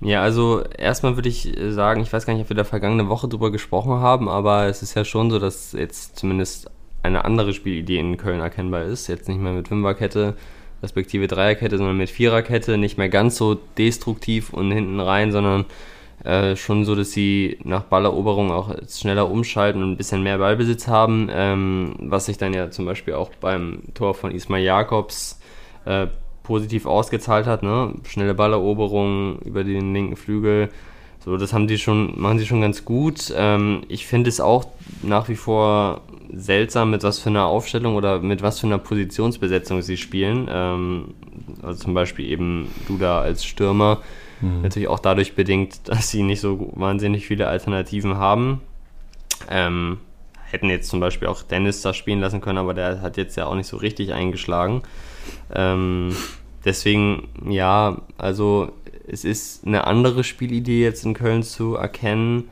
[0.00, 3.28] Ja, also erstmal würde ich sagen, ich weiß gar nicht, ob wir da vergangene Woche
[3.28, 6.68] drüber gesprochen haben, aber es ist ja schon so, dass jetzt zumindest
[7.04, 9.06] eine andere Spielidee in Köln erkennbar ist.
[9.06, 10.34] Jetzt nicht mehr mit Fünferkette,
[10.82, 12.78] respektive Dreierkette, sondern mit Viererkette.
[12.78, 15.66] Nicht mehr ganz so destruktiv und hinten rein, sondern
[16.24, 20.86] äh, schon so, dass sie nach Balleroberung auch schneller umschalten und ein bisschen mehr Ballbesitz
[20.86, 25.40] haben, ähm, was sich dann ja zum Beispiel auch beim Tor von Ismail Jakobs
[25.84, 26.06] äh,
[26.42, 27.94] positiv ausgezahlt hat, ne?
[28.04, 30.70] Schnelle Balleroberung über den linken Flügel.
[31.24, 33.32] So, das haben die schon, machen sie schon ganz gut.
[33.36, 34.64] Ähm, ich finde es auch
[35.02, 36.00] nach wie vor
[36.32, 40.48] seltsam, mit was für einer Aufstellung oder mit was für einer Positionsbesetzung sie spielen.
[40.50, 41.14] Ähm,
[41.62, 44.02] also zum Beispiel eben Duda als Stürmer.
[44.42, 44.62] Mhm.
[44.62, 48.60] Natürlich auch dadurch bedingt, dass sie nicht so wahnsinnig viele Alternativen haben.
[49.48, 49.98] Ähm,
[50.42, 53.46] hätten jetzt zum Beispiel auch Dennis da spielen lassen können, aber der hat jetzt ja
[53.46, 54.82] auch nicht so richtig eingeschlagen.
[55.54, 56.14] Ähm,
[56.64, 58.72] deswegen, ja, also
[59.08, 62.50] es ist eine andere Spielidee jetzt in Köln zu erkennen.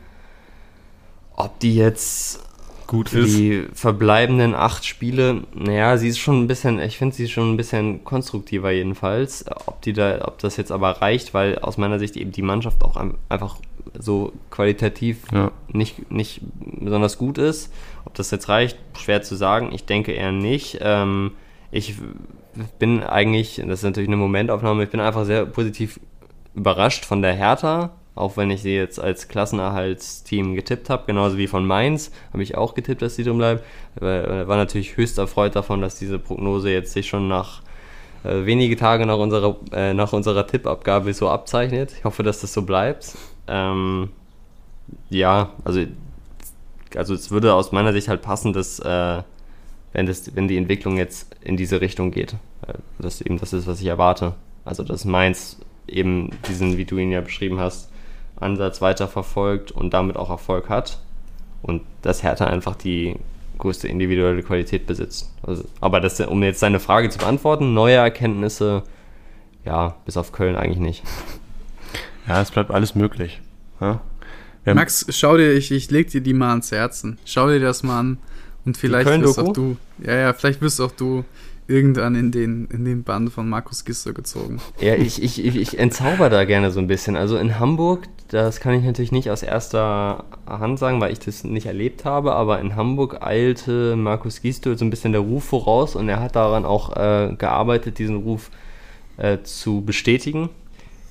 [1.36, 2.42] Ob die jetzt
[2.90, 3.38] gut ist.
[3.38, 7.56] Die verbleibenden acht Spiele, naja, sie ist schon ein bisschen, ich finde sie schon ein
[7.56, 9.44] bisschen konstruktiver jedenfalls.
[9.66, 12.82] Ob die da, ob das jetzt aber reicht, weil aus meiner Sicht eben die Mannschaft
[12.82, 13.58] auch einfach
[13.96, 15.52] so qualitativ ja.
[15.72, 17.72] nicht, nicht besonders gut ist.
[18.04, 19.70] Ob das jetzt reicht, schwer zu sagen.
[19.72, 20.78] Ich denke eher nicht.
[20.80, 21.30] Ähm,
[21.70, 21.94] ich
[22.80, 26.00] bin eigentlich, das ist natürlich eine Momentaufnahme, ich bin einfach sehr positiv
[26.56, 31.46] überrascht von der Hertha auch wenn ich sie jetzt als Klassenerhaltsteam getippt habe, genauso wie
[31.46, 33.60] von Mainz, habe ich auch getippt, dass sie drin bleiben.
[34.00, 37.62] War natürlich höchst erfreut davon, dass diese Prognose jetzt sich schon nach
[38.24, 41.92] äh, wenige Tage nach unserer, äh, nach unserer Tippabgabe so abzeichnet.
[41.98, 43.16] Ich hoffe, dass das so bleibt.
[43.46, 44.10] Ähm,
[45.08, 45.84] ja, also,
[46.94, 49.22] also es würde aus meiner Sicht halt passen, dass äh,
[49.92, 52.34] wenn, das, wenn die Entwicklung jetzt in diese Richtung geht.
[52.66, 54.34] Äh, das eben das ist, was ich erwarte.
[54.64, 57.89] Also dass Mainz eben diesen, wie du ihn ja beschrieben hast,
[58.40, 60.98] Ansatz weiter verfolgt und damit auch Erfolg hat.
[61.62, 63.16] Und dass Hertha einfach die
[63.58, 65.30] größte individuelle Qualität besitzt.
[65.42, 68.82] Also, aber das, um jetzt deine Frage zu beantworten, neue Erkenntnisse,
[69.64, 71.02] ja, bis auf Köln eigentlich nicht.
[72.28, 73.40] Ja, es bleibt alles möglich.
[73.80, 74.00] Ja?
[74.66, 77.18] Max, schau dir, ich, ich leg dir die mal ans Herzen.
[77.24, 78.18] Schau dir das mal an
[78.64, 81.24] und vielleicht wirst auch du, ja, ja, vielleicht wirst auch du
[81.66, 84.60] irgendwann in den, in den Bann von Markus Gister gezogen.
[84.80, 87.16] Ja, ich, ich, ich, ich entzauber da gerne so ein bisschen.
[87.16, 91.44] Also in Hamburg, das kann ich natürlich nicht aus erster Hand sagen, weil ich das
[91.44, 95.96] nicht erlebt habe, aber in Hamburg eilte Markus Gister so ein bisschen der Ruf voraus
[95.96, 98.50] und er hat daran auch äh, gearbeitet, diesen Ruf
[99.16, 100.50] äh, zu bestätigen,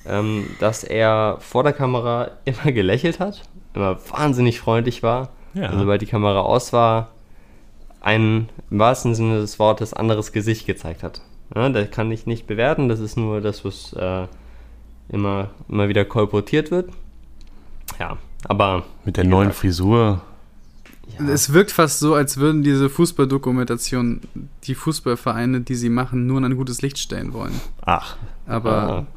[0.06, 3.44] ähm, dass er vor der Kamera immer gelächelt hat,
[3.74, 5.30] immer wahnsinnig freundlich war.
[5.54, 5.72] Ja.
[5.72, 7.10] Und sobald die Kamera aus war,
[8.02, 11.22] ein im wahrsten Sinne des Wortes anderes Gesicht gezeigt hat.
[11.56, 14.28] Ja, das kann ich nicht bewerten, das ist nur das, was äh,
[15.10, 16.92] immer, immer wieder kolportiert wird.
[18.00, 18.84] Ja, aber.
[19.04, 20.22] Mit der neuen gesagt, Frisur.
[21.18, 21.28] Ja.
[21.30, 24.22] Es wirkt fast so, als würden diese Fußballdokumentationen
[24.66, 27.60] die Fußballvereine, die sie machen, nur in ein gutes Licht stellen wollen.
[27.82, 28.16] Ach.
[28.46, 29.08] Aber ah.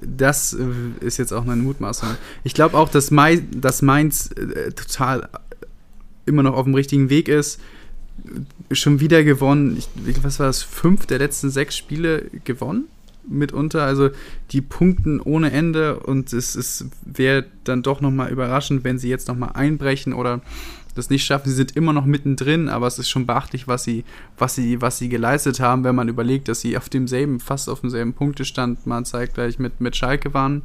[0.00, 2.08] das ist jetzt auch eine Mutmaßung.
[2.42, 5.28] Ich glaube auch, dass, Mai, dass Mainz äh, total
[6.28, 7.60] immer noch auf dem richtigen Weg ist.
[8.72, 9.78] Schon wieder gewonnen.
[10.06, 10.62] Ich, was war das?
[10.62, 12.84] Fünf der letzten sechs Spiele gewonnen
[13.30, 13.84] mitunter.
[13.84, 14.10] Also
[14.50, 19.28] die punkten ohne Ende und es, es wäre dann doch nochmal überraschend, wenn sie jetzt
[19.28, 20.40] nochmal einbrechen oder
[20.94, 21.48] das nicht schaffen.
[21.48, 24.04] Sie sind immer noch mittendrin, aber es ist schon beachtlich, was sie,
[24.36, 27.80] was sie, was sie geleistet haben, wenn man überlegt, dass sie auf demselben, fast auf
[27.80, 30.62] demselben Punktestand mal zeitgleich mit, mit Schalke waren.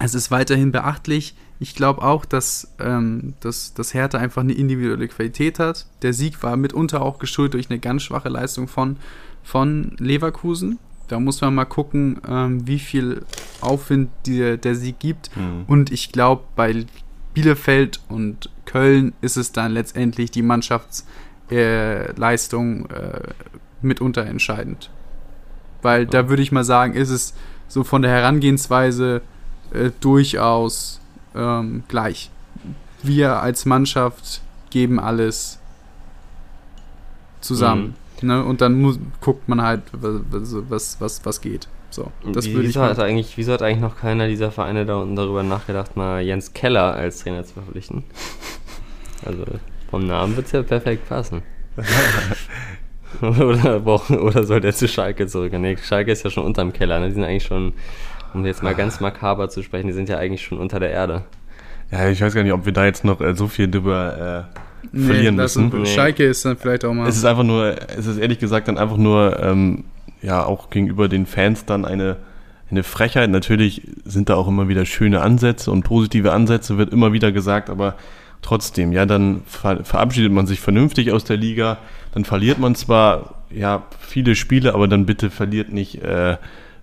[0.00, 1.34] Es ist weiterhin beachtlich.
[1.60, 5.86] Ich glaube auch, dass, ähm, dass, dass Hertha einfach eine individuelle Qualität hat.
[6.02, 8.96] Der Sieg war mitunter auch geschuldet durch eine ganz schwache Leistung von,
[9.42, 10.78] von Leverkusen.
[11.08, 13.22] Da muss man mal gucken, ähm, wie viel
[13.60, 15.36] Aufwind die, der Sieg gibt.
[15.36, 15.64] Mhm.
[15.66, 16.84] Und ich glaube, bei
[17.34, 23.20] Bielefeld und Köln ist es dann letztendlich die Mannschaftsleistung äh, äh,
[23.80, 24.90] mitunter entscheidend.
[25.82, 27.34] Weil da würde ich mal sagen, ist es
[27.68, 29.22] so von der Herangehensweise
[29.72, 31.00] äh, durchaus
[31.38, 32.30] ähm, gleich.
[33.02, 35.58] Wir als Mannschaft geben alles
[37.40, 37.94] zusammen.
[38.20, 38.28] Mhm.
[38.28, 38.44] Ne?
[38.44, 41.68] Und dann muss, guckt man halt, was, was, was geht.
[41.90, 45.16] So, das Wie, wieso, hat eigentlich, wieso hat eigentlich noch keiner dieser Vereine da unten
[45.16, 48.04] darüber nachgedacht, mal Jens Keller als Trainer zu verpflichten?
[49.24, 49.44] Also
[49.90, 51.42] vom Namen wird es ja perfekt passen.
[53.20, 55.52] oder, oder soll der zu Schalke zurück?
[55.54, 57.08] Nee, Schalke ist ja schon unterm Keller, ne?
[57.08, 57.72] Die sind eigentlich schon
[58.34, 61.24] um jetzt mal ganz makaber zu sprechen, die sind ja eigentlich schon unter der Erde.
[61.90, 64.46] Ja, ich weiß gar nicht, ob wir da jetzt noch äh, so viel drüber
[64.92, 65.72] äh, verlieren nee, müssen.
[65.74, 65.86] Nee.
[65.86, 67.08] Schalke ist dann vielleicht auch mal.
[67.08, 69.84] Es ist einfach nur, es ist ehrlich gesagt dann einfach nur, ähm,
[70.22, 72.16] ja, auch gegenüber den Fans dann eine,
[72.70, 73.30] eine Frechheit.
[73.30, 77.70] Natürlich sind da auch immer wieder schöne Ansätze und positive Ansätze, wird immer wieder gesagt,
[77.70, 77.94] aber
[78.42, 81.78] trotzdem, ja, dann ver verabschiedet man sich vernünftig aus der Liga,
[82.12, 86.36] dann verliert man zwar, ja, viele Spiele, aber dann bitte verliert nicht äh,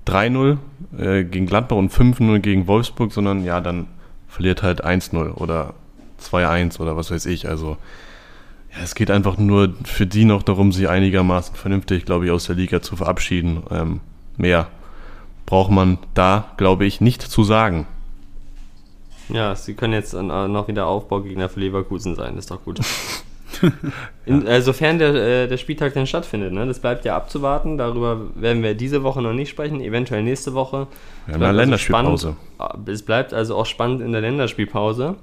[0.06, 0.58] 3-0
[0.98, 3.88] äh, gegen Gladbach und 5-0 gegen Wolfsburg, sondern ja, dann
[4.28, 5.74] verliert halt 1-0 oder
[6.22, 7.48] 2-1 oder was weiß ich.
[7.48, 7.78] Also
[8.76, 12.46] Ja, es geht einfach nur für die noch darum, sich einigermaßen vernünftig, glaube ich, aus
[12.46, 13.64] der Liga zu verabschieden.
[13.72, 14.02] Ähm,
[14.38, 14.68] mehr
[15.46, 17.88] braucht man da, glaube ich, nicht zu sagen.
[19.30, 22.80] Ja, sie können jetzt noch wieder Aufbaugegner für Leverkusen sein, ist doch gut.
[24.26, 26.66] In, äh, sofern der, äh, der Spieltag denn stattfindet, ne?
[26.66, 27.78] das bleibt ja abzuwarten.
[27.78, 30.88] Darüber werden wir diese Woche noch nicht sprechen, eventuell nächste Woche.
[31.26, 32.36] Wir haben eine also Länderspielpause.
[32.56, 32.90] Spannend.
[32.90, 35.16] Es bleibt also auch spannend in der Länderspielpause.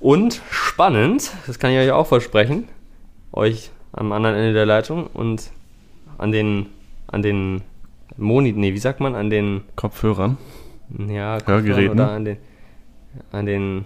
[0.00, 2.68] Und spannend, das kann ich euch auch versprechen,
[3.32, 5.50] euch am anderen Ende der Leitung und
[6.18, 6.66] an den,
[7.08, 7.62] an den
[8.16, 10.36] Moni, nee, wie sagt man, an den Kopfhörern?
[11.08, 12.00] Ja, Kopfhörern Hörgeräten.
[12.00, 12.36] oder an den,
[13.32, 13.84] an den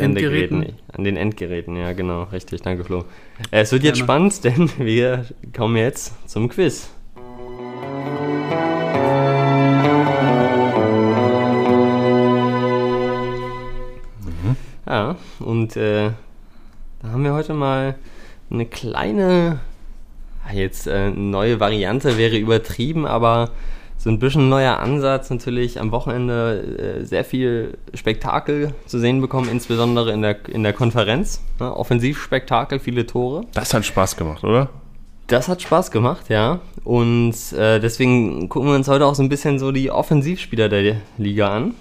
[0.00, 0.66] Sendegeräten.
[0.92, 3.04] An den Endgeräten, ja, genau, richtig, danke Flo.
[3.50, 5.26] Äh, es wird jetzt spannend, denn wir
[5.56, 6.90] kommen jetzt zum Quiz.
[14.24, 14.56] Mhm.
[14.86, 16.10] Ja, und äh,
[17.02, 17.96] da haben wir heute mal
[18.50, 19.60] eine kleine,
[20.52, 23.50] jetzt äh, neue Variante wäre übertrieben, aber
[24.02, 29.50] so ein bisschen neuer Ansatz natürlich am Wochenende äh, sehr viel Spektakel zu sehen bekommen,
[29.50, 31.42] insbesondere in der, in der Konferenz.
[31.58, 31.76] Ne?
[31.76, 33.44] Offensivspektakel, viele Tore.
[33.52, 34.70] Das hat Spaß gemacht, oder?
[35.26, 36.60] Das hat Spaß gemacht, ja.
[36.82, 40.96] Und äh, deswegen gucken wir uns heute auch so ein bisschen so die Offensivspieler der
[41.18, 41.74] Liga an.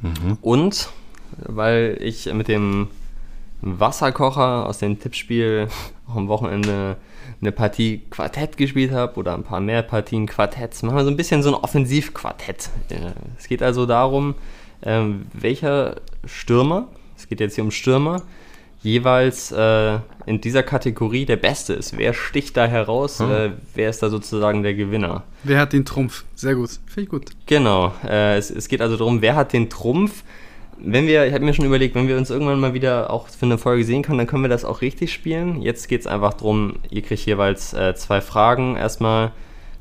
[0.00, 0.38] Mhm.
[0.40, 0.88] Und
[1.36, 2.88] weil ich mit dem
[3.60, 5.68] Wasserkocher aus dem Tippspiel
[6.08, 6.96] auch am Wochenende
[7.42, 11.16] eine Partie Quartett gespielt habe oder ein paar mehr Partien Quartetts, machen wir so ein
[11.16, 12.70] bisschen so ein Offensivquartett.
[13.38, 14.36] Es geht also darum,
[14.82, 18.22] ähm, welcher Stürmer, es geht jetzt hier um Stürmer,
[18.82, 21.96] jeweils äh, in dieser Kategorie der Beste ist.
[21.96, 23.20] Wer sticht da heraus?
[23.20, 23.30] Hm.
[23.30, 25.24] Äh, wer ist da sozusagen der Gewinner?
[25.44, 26.24] Wer hat den Trumpf?
[26.34, 26.70] Sehr gut.
[26.86, 27.30] Finde ich gut.
[27.46, 27.92] Genau.
[28.04, 30.24] Äh, es, es, geht also darum, wer hat den Trumpf?
[30.78, 33.46] Wenn wir, ich habe mir schon überlegt, wenn wir uns irgendwann mal wieder auch für
[33.46, 35.62] eine Folge sehen können, dann können wir das auch richtig spielen.
[35.62, 39.32] Jetzt geht es einfach darum, ihr kriegt jeweils äh, zwei Fragen erstmal.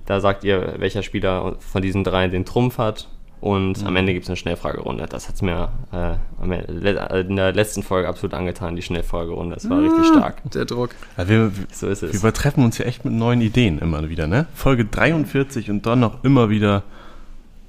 [0.05, 3.07] Da sagt ihr, welcher Spieler von diesen drei den Trumpf hat.
[3.39, 3.87] Und mhm.
[3.87, 5.07] am Ende gibt es eine Schnellfragerunde.
[5.09, 9.55] Das hat es mir äh, in der letzten Folge absolut angetan, die Schnellfragerunde.
[9.55, 10.43] Das war ah, richtig stark.
[10.51, 10.91] Der Druck.
[11.17, 12.13] Ja, wir, so ist es.
[12.13, 14.45] Wir übertreffen uns ja echt mit neuen Ideen immer wieder, ne?
[14.53, 16.83] Folge 43 und dann noch immer wieder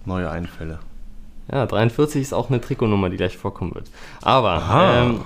[0.05, 0.79] neue Einfälle.
[1.51, 3.87] Ja, 43 ist auch eine Trikotnummer, die gleich vorkommen wird.
[4.23, 5.21] Aber ähm,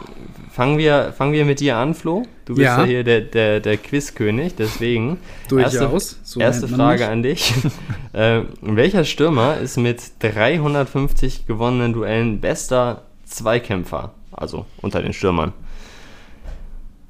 [0.51, 2.23] fangen, wir, fangen wir mit dir an, Flo.
[2.47, 5.19] Du bist ja, ja hier der, der, der Quizkönig, deswegen.
[5.49, 5.75] Durchaus.
[5.75, 7.11] Erste, so erste Frage mich.
[7.11, 7.55] an dich.
[8.13, 14.13] äh, welcher Stürmer ist mit 350 gewonnenen Duellen bester Zweikämpfer?
[14.33, 15.53] Also unter den Stürmern.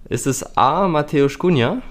[0.08, 0.88] Ist es A.
[0.88, 1.82] Matthäus Cunha?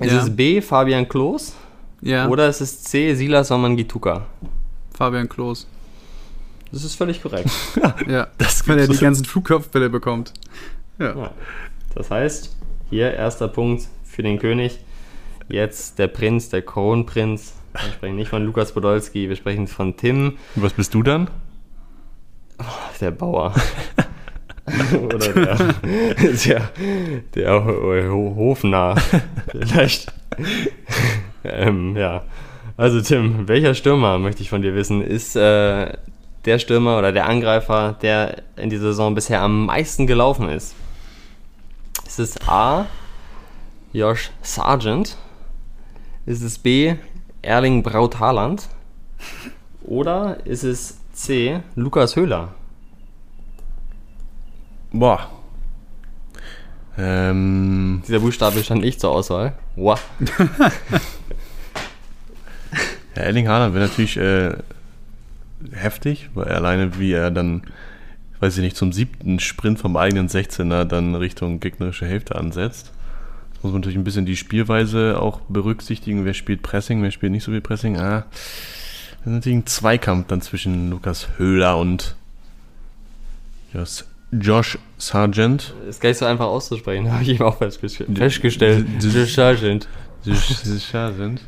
[0.00, 0.22] Ist ja.
[0.22, 0.60] es B.
[0.60, 1.54] Fabian Klos?
[2.00, 2.28] Ja.
[2.28, 3.14] Oder ist es C.
[3.14, 4.22] Silas Somangituka?
[4.94, 5.66] Fabian Klos.
[6.74, 7.48] Das ist völlig korrekt.
[8.08, 10.34] ja, das wenn er die ganzen Flugkopfbälle bekommt.
[10.98, 11.16] Ja.
[11.16, 11.30] ja.
[11.94, 12.56] Das heißt,
[12.90, 14.80] hier erster Punkt für den König.
[15.48, 17.54] Jetzt der Prinz, der Kronprinz.
[17.74, 20.36] Wir sprechen nicht von Lukas Podolski, wir sprechen von Tim.
[20.56, 21.30] Und was bist du dann?
[22.58, 22.64] Oh,
[23.00, 23.54] der Bauer.
[25.00, 25.74] Oder der,
[26.44, 26.70] der,
[27.36, 28.96] der Hofnarr.
[29.46, 30.12] Vielleicht.
[31.44, 32.24] ähm, ja.
[32.76, 35.92] Also Tim, welcher Stürmer, möchte ich von dir wissen, ist äh,
[36.44, 40.74] der Stürmer oder der Angreifer, der in dieser Saison bisher am meisten gelaufen ist?
[42.06, 42.86] Ist es A.
[43.92, 45.16] Josh Sargent?
[46.26, 46.96] Ist es B.
[47.42, 48.68] Erling Braut Haaland?
[49.82, 51.60] Oder ist es C.
[51.76, 52.54] Lukas Höhler?
[54.92, 55.28] Boah.
[56.96, 58.02] Ähm.
[58.06, 59.54] Dieser Buchstabe stand nicht zur Auswahl.
[59.76, 60.00] Wow.
[63.16, 64.56] ja, Erling Haaland wäre natürlich äh,
[65.72, 67.62] heftig, weil alleine wie er dann,
[68.40, 72.92] weiß ich nicht, zum siebten Sprint vom eigenen 16er dann Richtung gegnerische Hälfte ansetzt.
[73.54, 76.24] Das muss man natürlich ein bisschen die Spielweise auch berücksichtigen.
[76.24, 77.98] Wer spielt Pressing, wer spielt nicht so viel Pressing.
[77.98, 82.14] Ah, das ist natürlich ein Zweikampf dann zwischen Lukas Höhler und
[84.32, 85.74] Josh Sargent.
[85.88, 88.10] Ist gar nicht so einfach auszusprechen, habe ich eben auch festgestellt.
[88.16, 89.88] Josh Sargent.
[90.24, 90.40] Josh
[90.90, 91.40] Sargent.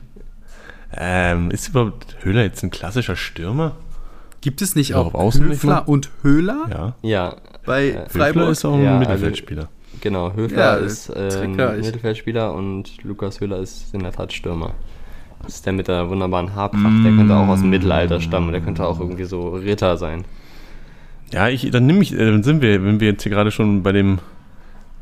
[0.97, 3.77] Ähm, ist überhaupt Höhler jetzt ein klassischer Stürmer?
[4.41, 6.67] Gibt es nicht auch, auch Höfler und Höhler?
[6.71, 6.95] Ja.
[7.03, 7.37] Ja.
[7.65, 9.63] Bei äh, Freiburg ist auch ein ja, Mittelfeldspieler.
[9.63, 14.33] Also, genau, Höfler ja, ist äh, ein Mittelfeldspieler und Lukas Höhler ist in der Tat
[14.33, 14.75] Stürmer.
[15.43, 17.05] Das ist der mit der wunderbaren Haarpracht.
[17.05, 18.53] Der könnte auch aus dem Mittelalter stammen.
[18.53, 20.25] Der könnte auch irgendwie so Ritter sein.
[21.33, 23.83] Ja, ich, dann nehme ich, äh, dann sind wir, wenn wir jetzt hier gerade schon
[23.83, 24.21] bei dem,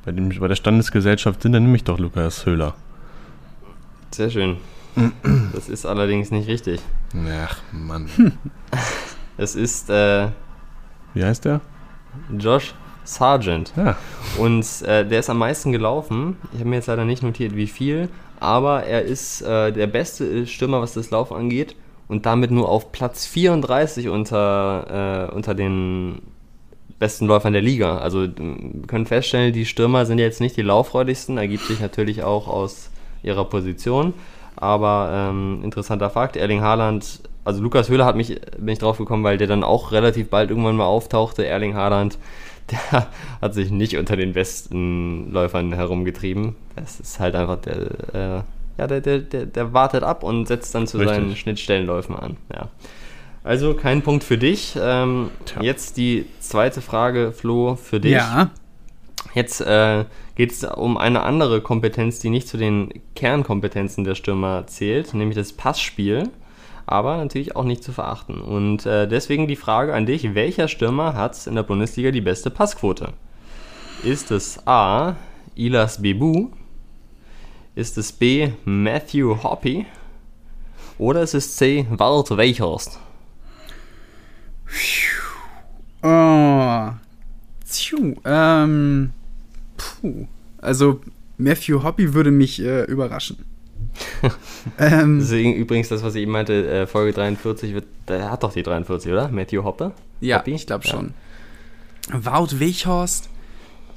[0.04, 2.74] bei dem, bei der Standesgesellschaft sind, dann nehme ich doch Lukas Höhler.
[4.10, 4.56] Sehr schön.
[5.52, 6.80] Das ist allerdings nicht richtig.
[7.44, 8.08] Ach, Mann.
[9.36, 9.90] Es ist.
[9.90, 10.28] Äh,
[11.14, 11.60] Wie heißt der?
[12.38, 12.74] Josh
[13.04, 13.72] Sargent.
[13.76, 13.96] Ja.
[14.38, 16.36] Und äh, der ist am meisten gelaufen.
[16.52, 18.08] Ich habe mir jetzt leider nicht notiert, wie viel,
[18.40, 21.76] aber er ist äh, der beste Stürmer, was das Laufen angeht.
[22.06, 26.20] Und damit nur auf Platz 34 unter, äh, unter den
[26.98, 27.98] besten Läufern der Liga.
[27.98, 32.46] Also wir können feststellen, die Stürmer sind jetzt nicht die lauffreudigsten, ergibt sich natürlich auch
[32.46, 32.90] aus
[33.22, 34.12] ihrer Position.
[34.56, 39.24] Aber ähm, interessanter Fakt, Erling Haaland, also Lukas Höhler hat mich, bin ich drauf gekommen,
[39.24, 41.46] weil der dann auch relativ bald irgendwann mal auftauchte.
[41.46, 42.18] Erling Haaland,
[42.70, 43.08] der
[43.42, 46.56] hat sich nicht unter den besten Läufern herumgetrieben.
[46.76, 47.76] Das ist halt einfach der,
[48.14, 48.42] äh,
[48.78, 51.16] ja, der, der, der, der wartet ab und setzt dann zu Richtig.
[51.16, 52.36] seinen Schnittstellenläufen an.
[52.52, 52.68] Ja.
[53.44, 54.76] Also kein Punkt für dich.
[54.80, 55.30] Ähm,
[55.60, 58.12] jetzt die zweite Frage, Flo, für dich.
[58.12, 58.50] Ja.
[59.34, 64.66] Jetzt äh, geht es um eine andere Kompetenz, die nicht zu den Kernkompetenzen der Stürmer
[64.66, 66.30] zählt, nämlich das Passspiel,
[66.86, 68.40] aber natürlich auch nicht zu verachten.
[68.40, 72.50] Und äh, deswegen die Frage an dich, welcher Stürmer hat in der Bundesliga die beste
[72.50, 73.12] Passquote?
[74.02, 75.16] Ist es A.
[75.54, 76.48] Ilas Bebu?
[77.74, 78.50] Ist es B.
[78.64, 79.86] Matthew Hoppy?
[80.98, 81.86] Oder ist es C.
[81.90, 83.00] Walt Weichhorst?
[86.02, 86.90] Oh.
[87.68, 88.14] Tschu.
[88.24, 89.12] Ähm.
[89.76, 90.26] Puh.
[90.58, 91.00] Also,
[91.38, 93.53] Matthew Hoppy würde mich äh, überraschen.
[94.78, 98.42] Ähm, Das ist übrigens das, was ich eben meinte, äh, Folge 43 wird, der hat
[98.42, 99.28] doch die 43, oder?
[99.28, 99.92] Matthew Hoppe?
[100.20, 100.54] ja, Hoppy?
[100.54, 100.90] ich glaube Ja.
[100.90, 101.14] schon.
[102.12, 103.30] Wout Weghorst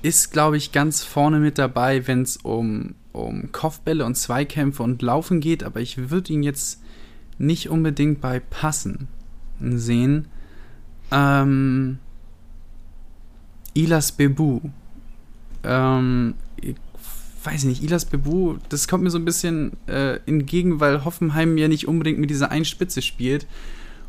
[0.02, 5.02] ist, glaube ich, ganz vorne mit dabei, wenn es um, um Kopfbälle und Zweikämpfe und
[5.02, 6.82] Laufen geht, aber ich würde ihn jetzt
[7.38, 9.08] nicht unbedingt bei Passen
[9.60, 10.28] sehen.
[11.12, 12.00] Ähm,
[13.74, 14.60] Ilas Bebu.
[15.64, 16.36] Ähm,
[17.48, 21.58] ich weiß nicht, Ilas Bebu, das kommt mir so ein bisschen äh, entgegen, weil Hoffenheim
[21.58, 23.48] ja nicht unbedingt mit dieser einen Spitze spielt.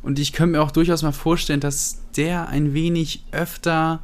[0.03, 4.01] Und ich könnte mir auch durchaus mal vorstellen, dass der ein wenig öfter,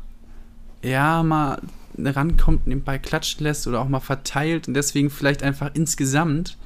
[0.82, 1.60] ja, mal
[1.98, 6.56] rankommt, den Ball klatschen lässt oder auch mal verteilt und deswegen vielleicht einfach insgesamt,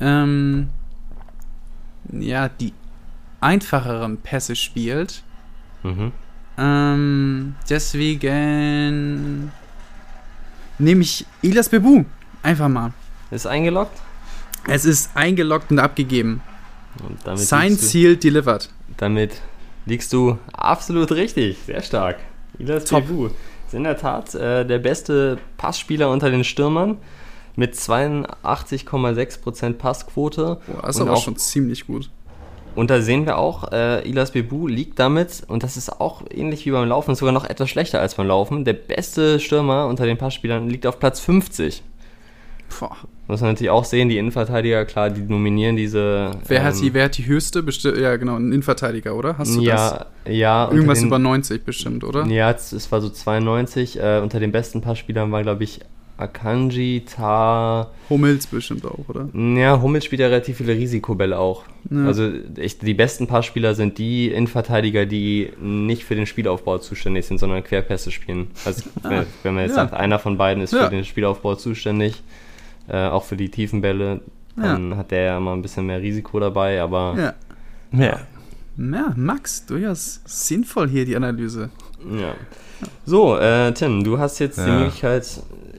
[0.00, 0.68] ähm,
[2.12, 2.72] ja, die
[3.40, 5.22] einfacheren Pässe spielt.
[5.82, 6.12] Mhm.
[6.58, 9.52] Ähm, deswegen
[10.78, 12.04] nehme ich Ilas Bebu.
[12.42, 12.92] Einfach mal.
[13.30, 13.96] Ist eingeloggt?
[14.66, 16.40] Es ist eingeloggt und abgegeben.
[17.06, 18.70] Und damit Sein Ziel delivered.
[18.96, 19.40] Damit
[19.86, 21.58] liegst du absolut richtig.
[21.66, 22.18] Sehr stark.
[22.58, 23.06] Ilas Top.
[23.06, 26.96] Bebu ist in der Tat äh, der beste Passspieler unter den Stürmern
[27.56, 30.60] mit 82,6% Passquote.
[30.66, 32.10] Boah, das ist aber auch- schon ziemlich gut.
[32.78, 36.64] Und da sehen wir auch, äh, Ilas Bebu liegt damit, und das ist auch ähnlich
[36.64, 38.64] wie beim Laufen, sogar noch etwas schlechter als beim Laufen.
[38.64, 41.82] Der beste Stürmer unter den Passspielern liegt auf Platz 50.
[42.78, 42.96] Boah.
[43.26, 46.30] Muss man natürlich auch sehen, die Innenverteidiger, klar, die nominieren diese.
[46.46, 47.64] Wer, hat ähm, die, wer hat die höchste?
[47.64, 49.38] Besti ja, genau, ein Innenverteidiger, oder?
[49.38, 50.06] Hast du das?
[50.24, 50.70] ja, ja.
[50.70, 52.26] Irgendwas den, über 90 bestimmt, oder?
[52.26, 53.98] Ja, es, es war so 92.
[53.98, 55.80] Äh, unter den besten Passspielern war, glaube ich,
[56.18, 57.90] Akanji, Ta.
[58.10, 59.28] Hummels bestimmt auch, oder?
[59.34, 61.64] Ja, Hummels spielt ja relativ viele Risikobälle auch.
[61.90, 62.06] Ja.
[62.06, 67.38] Also ich, die besten Passspieler sind die Innenverteidiger, die nicht für den Spielaufbau zuständig sind,
[67.38, 68.48] sondern Querpässe spielen.
[68.64, 69.84] Also wenn, wenn man jetzt ja.
[69.84, 70.84] sagt, einer von beiden ist Ja.
[70.84, 72.22] für den Spielaufbau zuständig,
[72.88, 74.20] äh, auch für die tiefen Bälle,
[74.56, 77.34] dann hat der ja immer ein bisschen mehr Risiko dabei, aber Ja.
[77.98, 78.18] Ja.
[78.76, 81.70] Ja, Max, durchaus sinnvoll hier die Analyse.
[82.12, 82.34] Ja.
[83.04, 84.70] So, äh, Tim, du hast jetzt die.
[84.70, 85.26] Möglichkeit,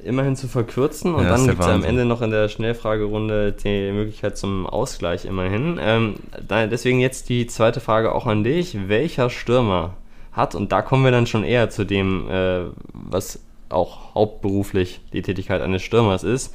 [0.09, 1.83] immerhin zu verkürzen und Ja, dann gibt es am.
[1.83, 5.79] Ende noch in der Schnellfragerunde die Möglichkeit zum Ausgleich immerhin.
[5.81, 6.15] Ähm,
[6.49, 8.89] deswegen jetzt die zweite Frage auch an dich.
[8.89, 9.93] Welcher Stürmer
[10.33, 13.39] hat, und da kommen wir dann schon eher zu dem, äh, was
[13.69, 16.53] auch hauptberuflich die Tätigkeit eines Stürmers ist,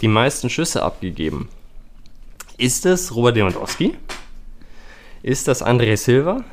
[0.00, 1.48] die meisten Schüsse abgegeben?
[2.56, 3.94] Ist es Robert Lewandowski?
[5.22, 6.44] Ist das André Silva?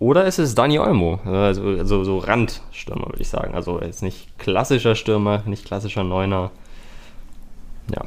[0.00, 1.18] Oder ist es Dani Olmo?
[1.24, 3.54] Also so, so Randstürmer, würde ich sagen.
[3.54, 6.50] Also jetzt nicht klassischer Stürmer, nicht klassischer Neuner.
[7.92, 8.02] Ja.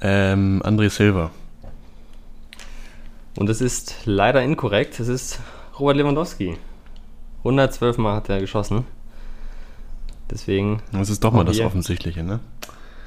[0.00, 1.30] Ähm, André Silva.
[3.36, 4.98] Und es ist leider inkorrekt.
[4.98, 5.40] Es ist
[5.78, 6.56] Robert Lewandowski.
[7.38, 8.84] 112 Mal hat er geschossen.
[10.30, 11.60] Deswegen, Das ist doch mal das.
[11.60, 12.40] Offensichtliche, ne?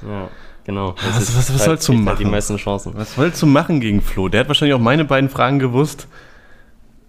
[0.08, 0.28] ja,
[0.64, 0.94] genau.
[0.96, 2.30] Was- Es ist was- was halt- sollst du kriegt halt Die machen?
[2.32, 2.92] meisten Chancen.
[2.94, 4.28] Was wolltest du machen gegen Flo?
[4.28, 6.06] Der hat wahrscheinlich auch meine beiden Fragen gewusst.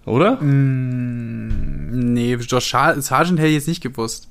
[0.06, 0.36] Oder?
[0.42, 4.28] Mm, nee, Josh Sar- Sargent hätte ich jetzt nicht gewusst.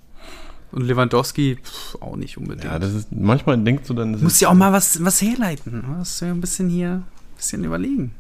[0.71, 2.65] Und Lewandowski pff, auch nicht unbedingt.
[2.65, 5.85] Ja, das ist, manchmal denkst du dann, das Muss ja auch mal was, was herleiten.
[5.99, 7.05] Muss ja ein bisschen hier ein
[7.37, 8.13] bisschen überlegen.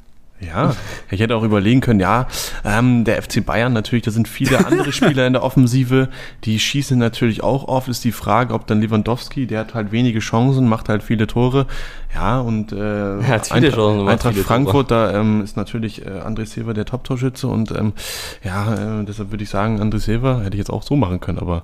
[0.45, 0.75] Ja,
[1.11, 2.27] ich hätte auch überlegen können, ja,
[2.65, 6.09] ähm, der FC Bayern natürlich, da sind viele andere Spieler in der Offensive,
[6.45, 10.19] die schießen natürlich auch oft, ist die Frage, ob dann Lewandowski, der hat halt wenige
[10.19, 11.67] Chancen, macht halt viele Tore,
[12.15, 16.11] ja, und äh, hat viele Eintracht, Chancen, Eintracht viele Frankfurt, da ähm, ist natürlich äh,
[16.11, 17.93] André Silva der Top-Torschütze und ähm,
[18.43, 21.39] ja, äh, deshalb würde ich sagen, André Silva hätte ich jetzt auch so machen können,
[21.39, 21.63] aber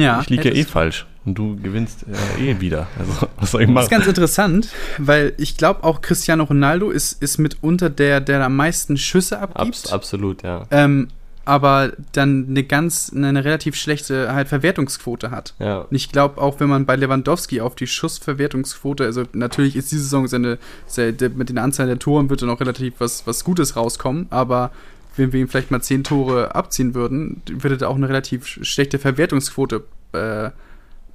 [0.00, 2.04] Ja, ich liege ja eh falsch und du gewinnst
[2.38, 3.90] äh, eh wieder, also was soll ich Das ist machen?
[3.90, 4.68] ganz interessant,
[4.98, 9.60] weil ich glaube auch Cristiano Ronaldo ist, ist mitunter der, der am meisten Schüsse abgibt.
[9.60, 10.66] Abs absolut, ja.
[10.70, 11.08] ähm,
[11.44, 15.54] aber dann eine ganz, eine relativ schlechte halt Verwertungsquote hat.
[15.58, 15.78] Ja.
[15.78, 20.02] Und ich glaube auch, wenn man bei Lewandowski auf die Schussverwertungsquote, also natürlich ist diese
[20.02, 23.76] Saison seine, seine mit den Anzahl der Toren wird dann auch relativ was, was Gutes
[23.76, 24.70] rauskommen, aber
[25.16, 28.64] wenn wir ihm vielleicht mal zehn Tore abziehen würden, würde da auch eine relativ sch-
[28.64, 30.50] schlechte Verwertungsquote äh,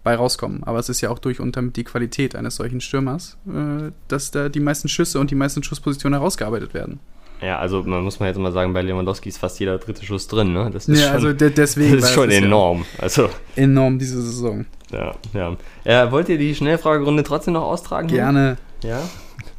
[0.03, 0.63] bei rauskommen.
[0.63, 4.31] Aber es ist ja auch durch und damit die Qualität eines solchen Stürmers, äh, dass
[4.31, 6.99] da die meisten Schüsse und die meisten Schusspositionen herausgearbeitet werden.
[7.41, 10.27] Ja, also man muss mal jetzt mal sagen, bei Lewandowski ist fast jeder dritte Schuss
[10.27, 10.71] drin, ne?
[10.73, 11.95] Das ist Ja, schon, also de deswegen.
[11.95, 12.83] das ist schon ja enorm.
[12.97, 14.65] Also, enorm diese Saison.
[14.91, 15.55] ja, ja.
[15.83, 18.07] Äh, wollt ihr die Schnellfragerunde trotzdem noch austragen?
[18.07, 18.57] Gerne.
[18.83, 19.01] Ja?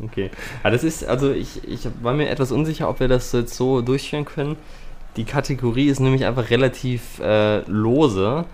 [0.03, 0.31] Okay.
[0.63, 3.81] Ja, das ist, also ich, ich war mir etwas unsicher, ob wir das jetzt so
[3.81, 4.57] durchführen können.
[5.17, 8.45] Die Kategorie ist nämlich einfach relativ äh, lose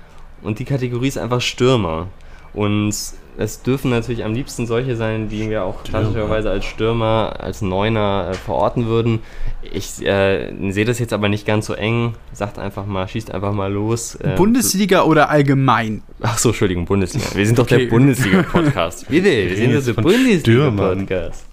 [0.43, 2.07] und die Kategorie ist einfach Stürmer.
[2.55, 2.95] Und
[3.37, 8.31] es dürfen natürlich am liebsten solche sein, die wir auch klassischerweise als Stürmer, als Neuner
[8.31, 9.21] äh, verorten würden.
[9.63, 12.15] Ich äh, sehe das jetzt aber nicht ganz so eng.
[12.33, 14.15] Sagt einfach mal, schießt einfach mal los.
[14.17, 16.03] Äh, Bundesliga oder allgemein?
[16.21, 17.27] Ach so, Entschuldigung, Bundesliga.
[17.35, 17.85] Wir sind doch Okay.
[17.85, 19.07] der Bundesliga-Podcast.
[19.09, 21.45] Bitte, wir sind doch der Bundesliga-Podcast.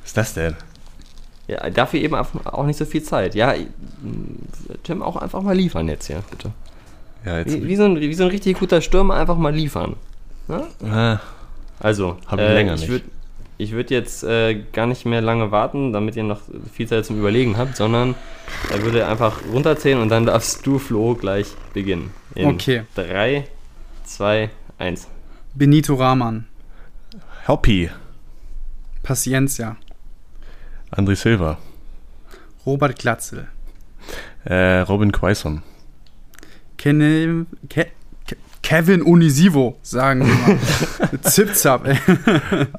[0.00, 0.56] Was ist das denn?
[1.46, 3.34] Ja, dafür eben auch nicht so viel Zeit.
[3.34, 3.54] Ja,
[4.82, 6.52] Tim, auch einfach mal liefern jetzt hier, bitte.
[7.24, 7.52] Ja, jetzt.
[7.54, 9.96] Wie, wie, so, ein, wie so ein richtig guter Stürmer einfach mal liefern.
[10.48, 10.66] Ne?
[10.84, 11.20] Ah,
[11.78, 12.90] Also, Hab ich länger ich nicht.
[12.90, 13.04] würde
[13.58, 16.40] ich würd jetzt äh, gar nicht mehr lange warten, damit ihr noch
[16.72, 18.14] viel Zeit zum Überlegen habt, sondern
[18.70, 22.10] er würde einfach runterzählen und dann darfst du, Flo, gleich beginnen.
[22.34, 22.84] In Okay.
[22.94, 23.46] 3,
[24.04, 25.08] 2, 1.
[25.54, 26.46] Benito Rahman.
[27.46, 27.90] Hoppy,
[29.02, 29.76] Paciencia.
[30.90, 31.58] André Silva,
[32.64, 33.46] Robert Glatzel.
[34.44, 35.62] äh, Robin Quaison,
[36.78, 36.98] Ken
[37.68, 37.90] Ke Ke
[38.62, 41.20] Kevin Unisivo, sagen wir mal.
[41.22, 41.88] Zip-Zap.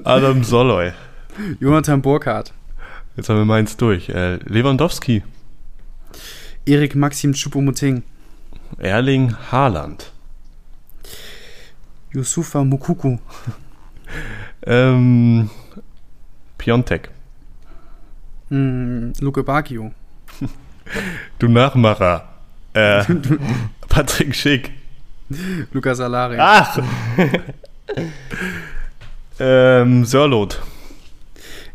[0.03, 0.91] Adam Soloy.
[1.59, 2.53] Jonathan Burkhardt.
[3.15, 4.09] Jetzt haben wir meins durch.
[4.09, 5.23] Äh, Lewandowski,
[6.65, 8.03] Erik Maxim Choupo-Moting.
[8.77, 10.11] Erling Haaland,
[12.13, 13.17] Yusufa Mukuku.
[14.65, 15.49] ähm,
[16.57, 17.09] Piontek.
[18.49, 19.91] Mm, Luke Bacchio.
[21.39, 22.29] Du Nachmacher.
[22.73, 23.03] Äh,
[23.89, 24.71] Patrick Schick.
[25.73, 26.37] Lukas Alari.
[26.39, 26.79] Ach!
[29.39, 30.61] ähm, Sörlot.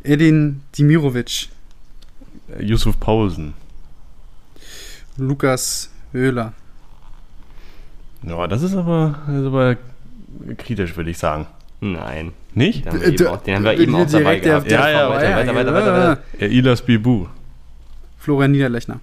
[0.02, 1.48] Edin Dimirovic.
[2.60, 3.54] Yusuf Paulsen.
[5.16, 6.52] Lukas Höhler.
[8.22, 9.76] Ja, das ist aber, das ist aber
[10.56, 11.46] kritisch, würde ich sagen.
[11.80, 12.32] Nein.
[12.54, 12.86] Nicht?
[12.86, 14.70] Den haben wir eben auch, haben wir eben auch Direkt dabei gehabt.
[14.70, 16.46] Ja, ja, weiter, weiter, weiter, weiter, weiter.
[16.46, 17.26] Ilas Bibu.
[18.18, 19.00] Florian Niederlechner.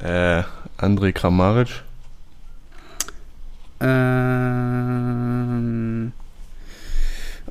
[0.00, 0.42] Äh,
[0.78, 1.82] André Kramaric.
[4.84, 6.12] Ähm.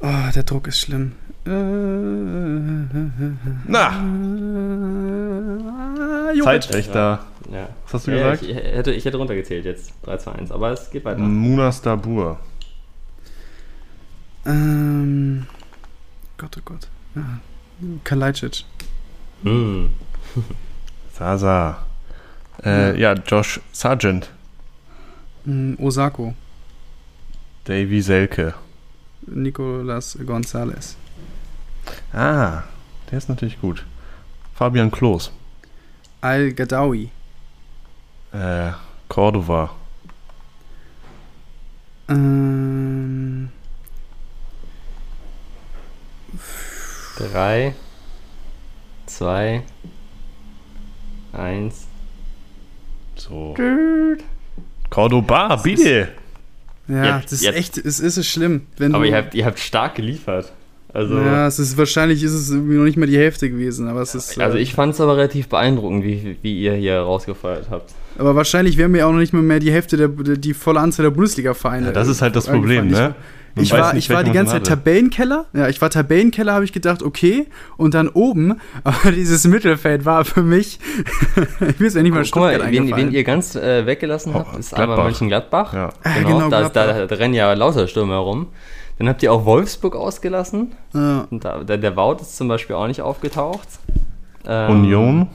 [0.02, 1.14] Oh, der Druck ist schlimm.
[1.46, 1.54] Na,
[6.30, 6.44] äh, Jovic.
[6.44, 7.20] Zeitwächter.
[7.52, 7.68] Ja.
[7.86, 8.44] Was hast du Ja, gesagt?
[8.44, 9.94] Ich, ich, hätte, ich hätte runtergezählt jetzt.
[10.04, 10.52] 3, 2, 1.
[10.52, 11.20] Aber es geht weiter.
[11.20, 12.40] Munas Dabur.
[14.46, 15.46] Ähm.
[16.38, 16.88] Gott, oh Gott.
[17.16, 17.22] Ja.
[18.04, 18.66] Kalajdzic.
[19.44, 19.90] Hm.
[21.14, 21.78] Sasa.
[22.64, 24.30] Äh, ja, Josh Sargent.
[25.46, 26.34] Mm, Osako.
[27.66, 28.54] Davy Selke.
[29.28, 30.96] Nicolas Gonzalez.
[32.12, 32.64] Ah,
[33.10, 33.86] der ist natürlich gut.
[34.54, 35.32] Fabian Klos.
[36.22, 37.10] Al-Gadawi.
[38.32, 38.72] Äh,
[39.10, 39.72] Cordova.
[42.10, 43.50] Ähm.
[47.18, 47.76] 3,
[49.06, 49.64] 2,
[51.32, 51.88] 1.
[53.16, 53.56] So.
[54.94, 56.10] Cordoba, bitte.
[56.88, 58.62] Ja, Ja, das ist jetzt- echt, es ist es schlimm.
[58.78, 60.52] Wenn Aber du, ihr habt, ihr habt stark geliefert.
[60.94, 64.02] Also, ja, es ist wahrscheinlich ist es irgendwie noch nicht mal die Hälfte gewesen, aber
[64.02, 64.40] es ist.
[64.40, 67.92] also äh, ich fand es aber relativ beeindruckend, wie, wie ihr hier rausgefeuert habt.
[68.20, 71.06] Aber wahrscheinlich wären wir auch noch nicht mal mehr die Hälfte der, die volle Anzahl
[71.06, 71.88] der Bundesliga-Vereine.
[71.88, 72.90] Ja, das ist halt das eingefallen.
[72.90, 73.16] Problem, ne?
[73.56, 74.66] Man Ich war, nicht, ich war die ganze Zeit.
[74.68, 75.46] Tabellenkeller.
[75.54, 77.48] Ja, ich war Tabellenkeller, habe ich gedacht, okay.
[77.78, 80.80] Und dann oben, aber dieses Mittelfeld war für mich,
[81.70, 84.34] ich will es ja nicht mal Guck Stuttgart mal, wen, wen ihr ganz äh, weggelassen
[84.34, 85.04] habt, Oh, ist einmal Gladbach.
[85.06, 85.74] Mönchengladbach.
[85.74, 85.90] Ja.
[86.04, 87.08] Ah, Genau, genau, da, ist- da, Gladbach.
[87.10, 88.48] da rennen ja lauter Stürme herum.
[89.00, 90.72] Dann habt ihr auch Wolfsburg ausgelassen.
[90.94, 91.28] ja.
[91.30, 93.68] Und da, der, der Wout ist zum Beispiel auch nicht aufgetaucht.
[94.48, 95.28] Ähm, Union,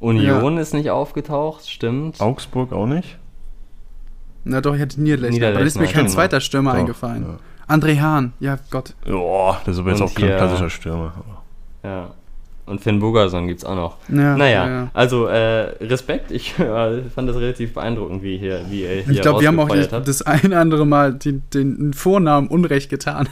[0.00, 2.20] Union ist nicht aufgetaucht, stimmt.
[2.20, 3.18] Augsburg auch nicht.
[4.48, 5.48] Na doch, ich hatte Niederlechner.
[5.48, 6.14] Aber da ist mir Niederlechner, kein genau.
[6.14, 7.26] zweiter Stürmer Doch, eingefallen.
[7.68, 7.74] ja.
[7.74, 8.94] André Hahn, ja Gott.
[9.04, 11.12] Boah, das ist aber jetzt Und auch kein hier- klassischer Stürmer.
[11.82, 12.10] Ja.
[12.64, 13.96] Und Finn Bogerson gibt's auch noch.
[14.08, 14.88] Ja, naja, ja.
[14.92, 16.30] also äh, Respekt.
[16.32, 19.58] Ich äh, fand das relativ beeindruckend, wie, hier, wie er hier Ich glaube, wir haben
[19.60, 23.28] auch rausgefeuert das, ein andere Mal den, den Vornamen Unrecht getan.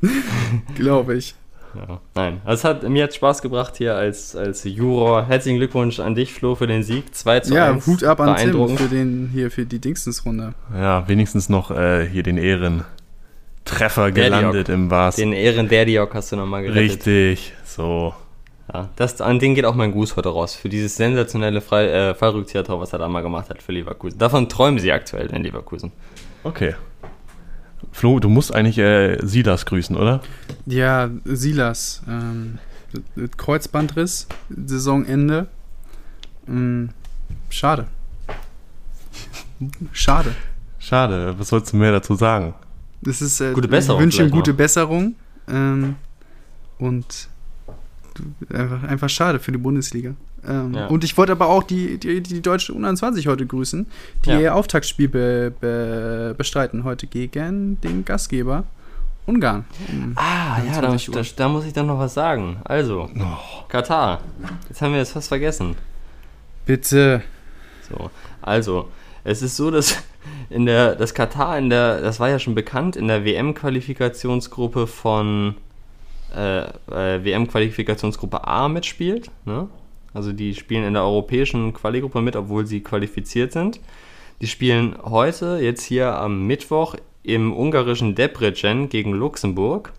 [0.74, 1.34] glaube ich.
[1.74, 5.26] Ja, nein, also es hat, mir hat Spaß gebracht hier als, als Juror.
[5.26, 7.14] Herzlichen Glückwunsch an dich, Flo, für den Sieg.
[7.14, 7.86] 2 zu Ja, 1.
[7.86, 8.80] Hut ab an Tim Beeindruckend.
[8.80, 10.54] für den hier für die Dingstens-Runde.
[10.74, 15.16] Ja, wenigstens noch äh, hier den Ehrentreffer gelandet im Vars.
[15.16, 17.06] Den Ehren Derdiok hast du nochmal gerettet.
[17.06, 18.14] Richtig, so.
[18.72, 20.54] Ja, das, an den geht auch mein Gruß heute raus.
[20.54, 24.18] Für dieses sensationelle Frei, äh, Fallrückzieher-Tor, was er da mal gemacht hat für Leverkusen.
[24.18, 25.90] Davon träumen sie aktuell in Leverkusen.
[26.44, 26.74] Okay.
[27.92, 30.20] Flo, du musst eigentlich äh, Silas grüßen, oder?
[30.66, 32.02] Ja, Silas.
[32.08, 32.58] Ähm,
[33.36, 34.26] Kreuzbandriss,
[34.66, 35.48] Saisonende.
[36.48, 36.90] Ähm,
[37.48, 37.86] schade.
[39.92, 40.34] Schade.
[40.78, 42.54] Schade, was sollst du mehr dazu sagen?
[43.02, 44.56] Das ist, äh, Gute Besserung Ich wünsche ihm gute noch.
[44.56, 45.14] Besserung.
[45.48, 45.96] Ähm,
[46.78, 47.28] und
[48.52, 50.14] einfach, einfach schade für die Bundesliga.
[50.48, 50.86] Ähm, Ja.
[50.86, 53.86] Und ich wollte aber auch die, die, die deutsche U21 heute grüßen,
[54.24, 54.38] die Ja.
[54.40, 58.64] ihr Auftaktspiel be, be, bestreiten heute gegen den Gastgeber
[59.26, 59.64] Ungarn.
[59.88, 61.14] Um Ah, ja, da, 21 Uhr.
[61.16, 62.56] da, da muss ich dann noch was sagen.
[62.64, 63.08] Also,
[63.68, 64.20] Katar.
[64.68, 65.76] Jetzt haben wir das fast vergessen.
[66.66, 67.22] Bitte.
[67.88, 68.10] So,
[68.42, 68.88] also,
[69.24, 70.02] es ist so, dass
[70.48, 75.54] in der, das Katar in der, das war ja schon bekannt, in der WM-Qualifikationsgruppe von
[76.34, 79.30] äh, äh, WM-Qualifikationsgruppe A mitspielt.
[79.44, 79.68] Ne?
[80.12, 83.80] Also die spielen in der europäischen Quali-Gruppe mit, obwohl sie qualifiziert sind.
[84.40, 89.92] Die spielen heute, jetzt hier am Mittwoch, im ungarischen Debrecen gegen Luxemburg.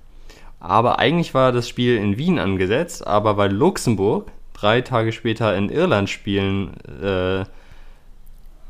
[0.59, 5.69] Aber eigentlich war das Spiel in Wien angesetzt, aber weil Luxemburg drei Tage später in
[5.69, 7.45] Irland spielen äh,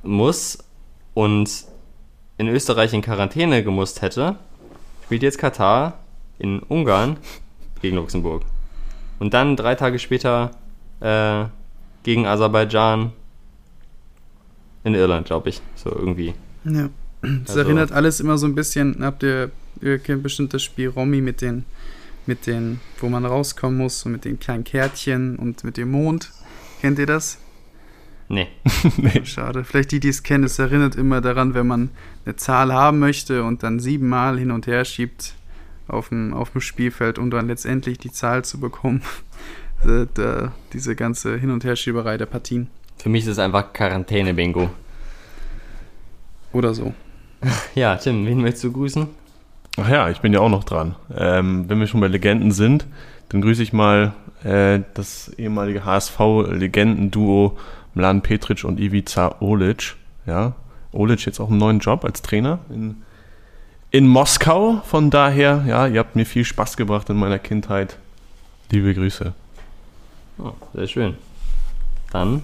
[0.03, 0.59] muss
[1.13, 1.65] und
[2.37, 4.37] in Österreich in Quarantäne gemusst hätte,
[5.05, 5.99] spielt jetzt Katar
[6.39, 7.17] in Ungarn
[7.81, 8.43] gegen Luxemburg.
[9.19, 10.51] Und dann drei Tage später
[11.01, 11.45] äh,
[12.03, 13.11] gegen Aserbaidschan
[14.83, 15.61] in Irland, glaube ich.
[15.75, 16.33] So irgendwie.
[16.63, 16.89] Ja.
[17.21, 20.87] Das Also- erinnert alles immer so ein bisschen, habt ihr, ihr kennt bestimmt das Spiel
[20.89, 21.65] Romy mit den,
[22.25, 26.31] mit den, wo man rauskommen muss, und mit den kleinen Kärtchen und mit dem Mond.
[26.81, 27.37] Kennt ihr das?
[28.27, 28.47] Nee.
[28.97, 29.23] nee.
[29.25, 29.63] Schade.
[29.63, 31.89] Vielleicht die, die es kennen, es erinnert immer daran, wenn man
[32.25, 35.35] eine Zahl haben möchte und dann siebenmal hin und her schiebt
[35.87, 39.01] auf dem, auf dem Spielfeld, um dann letztendlich die Zahl zu bekommen.
[39.85, 42.67] Äh, da, diese ganze Hin- und Herschieberei der Partien.
[42.97, 44.69] Für mich ist es einfach Quarantäne-Bingo.
[46.53, 46.93] Oder so.
[47.73, 49.07] Ja, Tim, wen möchtest du grüßen?
[49.77, 50.95] Ach ja, ich bin ja auch noch dran.
[51.15, 52.85] Ähm, wenn wir schon bei Legenden sind,
[53.29, 54.13] dann grüße ich mal
[54.43, 57.57] äh, das ehemalige HSV-Legendenduo
[57.93, 59.95] Mlan Petric und Ivica Olic.
[60.25, 60.53] Ja,
[60.91, 62.97] Olic jetzt auch einen neuen Job als Trainer in,
[63.89, 64.81] in Moskau.
[64.85, 67.97] Von daher, ja, ihr habt mir viel Spaß gebracht in meiner Kindheit.
[68.69, 69.33] Liebe Grüße.
[70.43, 71.15] Oh, sehr schön.
[72.11, 72.43] Dann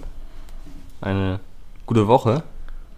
[1.00, 1.40] eine
[1.86, 2.42] gute Woche.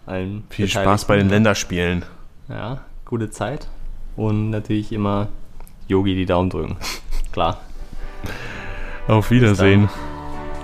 [0.06, 0.68] Allen Viel.
[0.68, 2.04] Spaß bei den Länderspielen.
[2.48, 3.68] Ja, gute Zeit.
[4.16, 5.28] Und natürlich immer
[5.88, 6.76] Yogi die Daumen drücken.
[7.32, 7.60] Klar.
[9.08, 9.88] Auf Wiedersehen.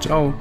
[0.00, 0.34] Ciao.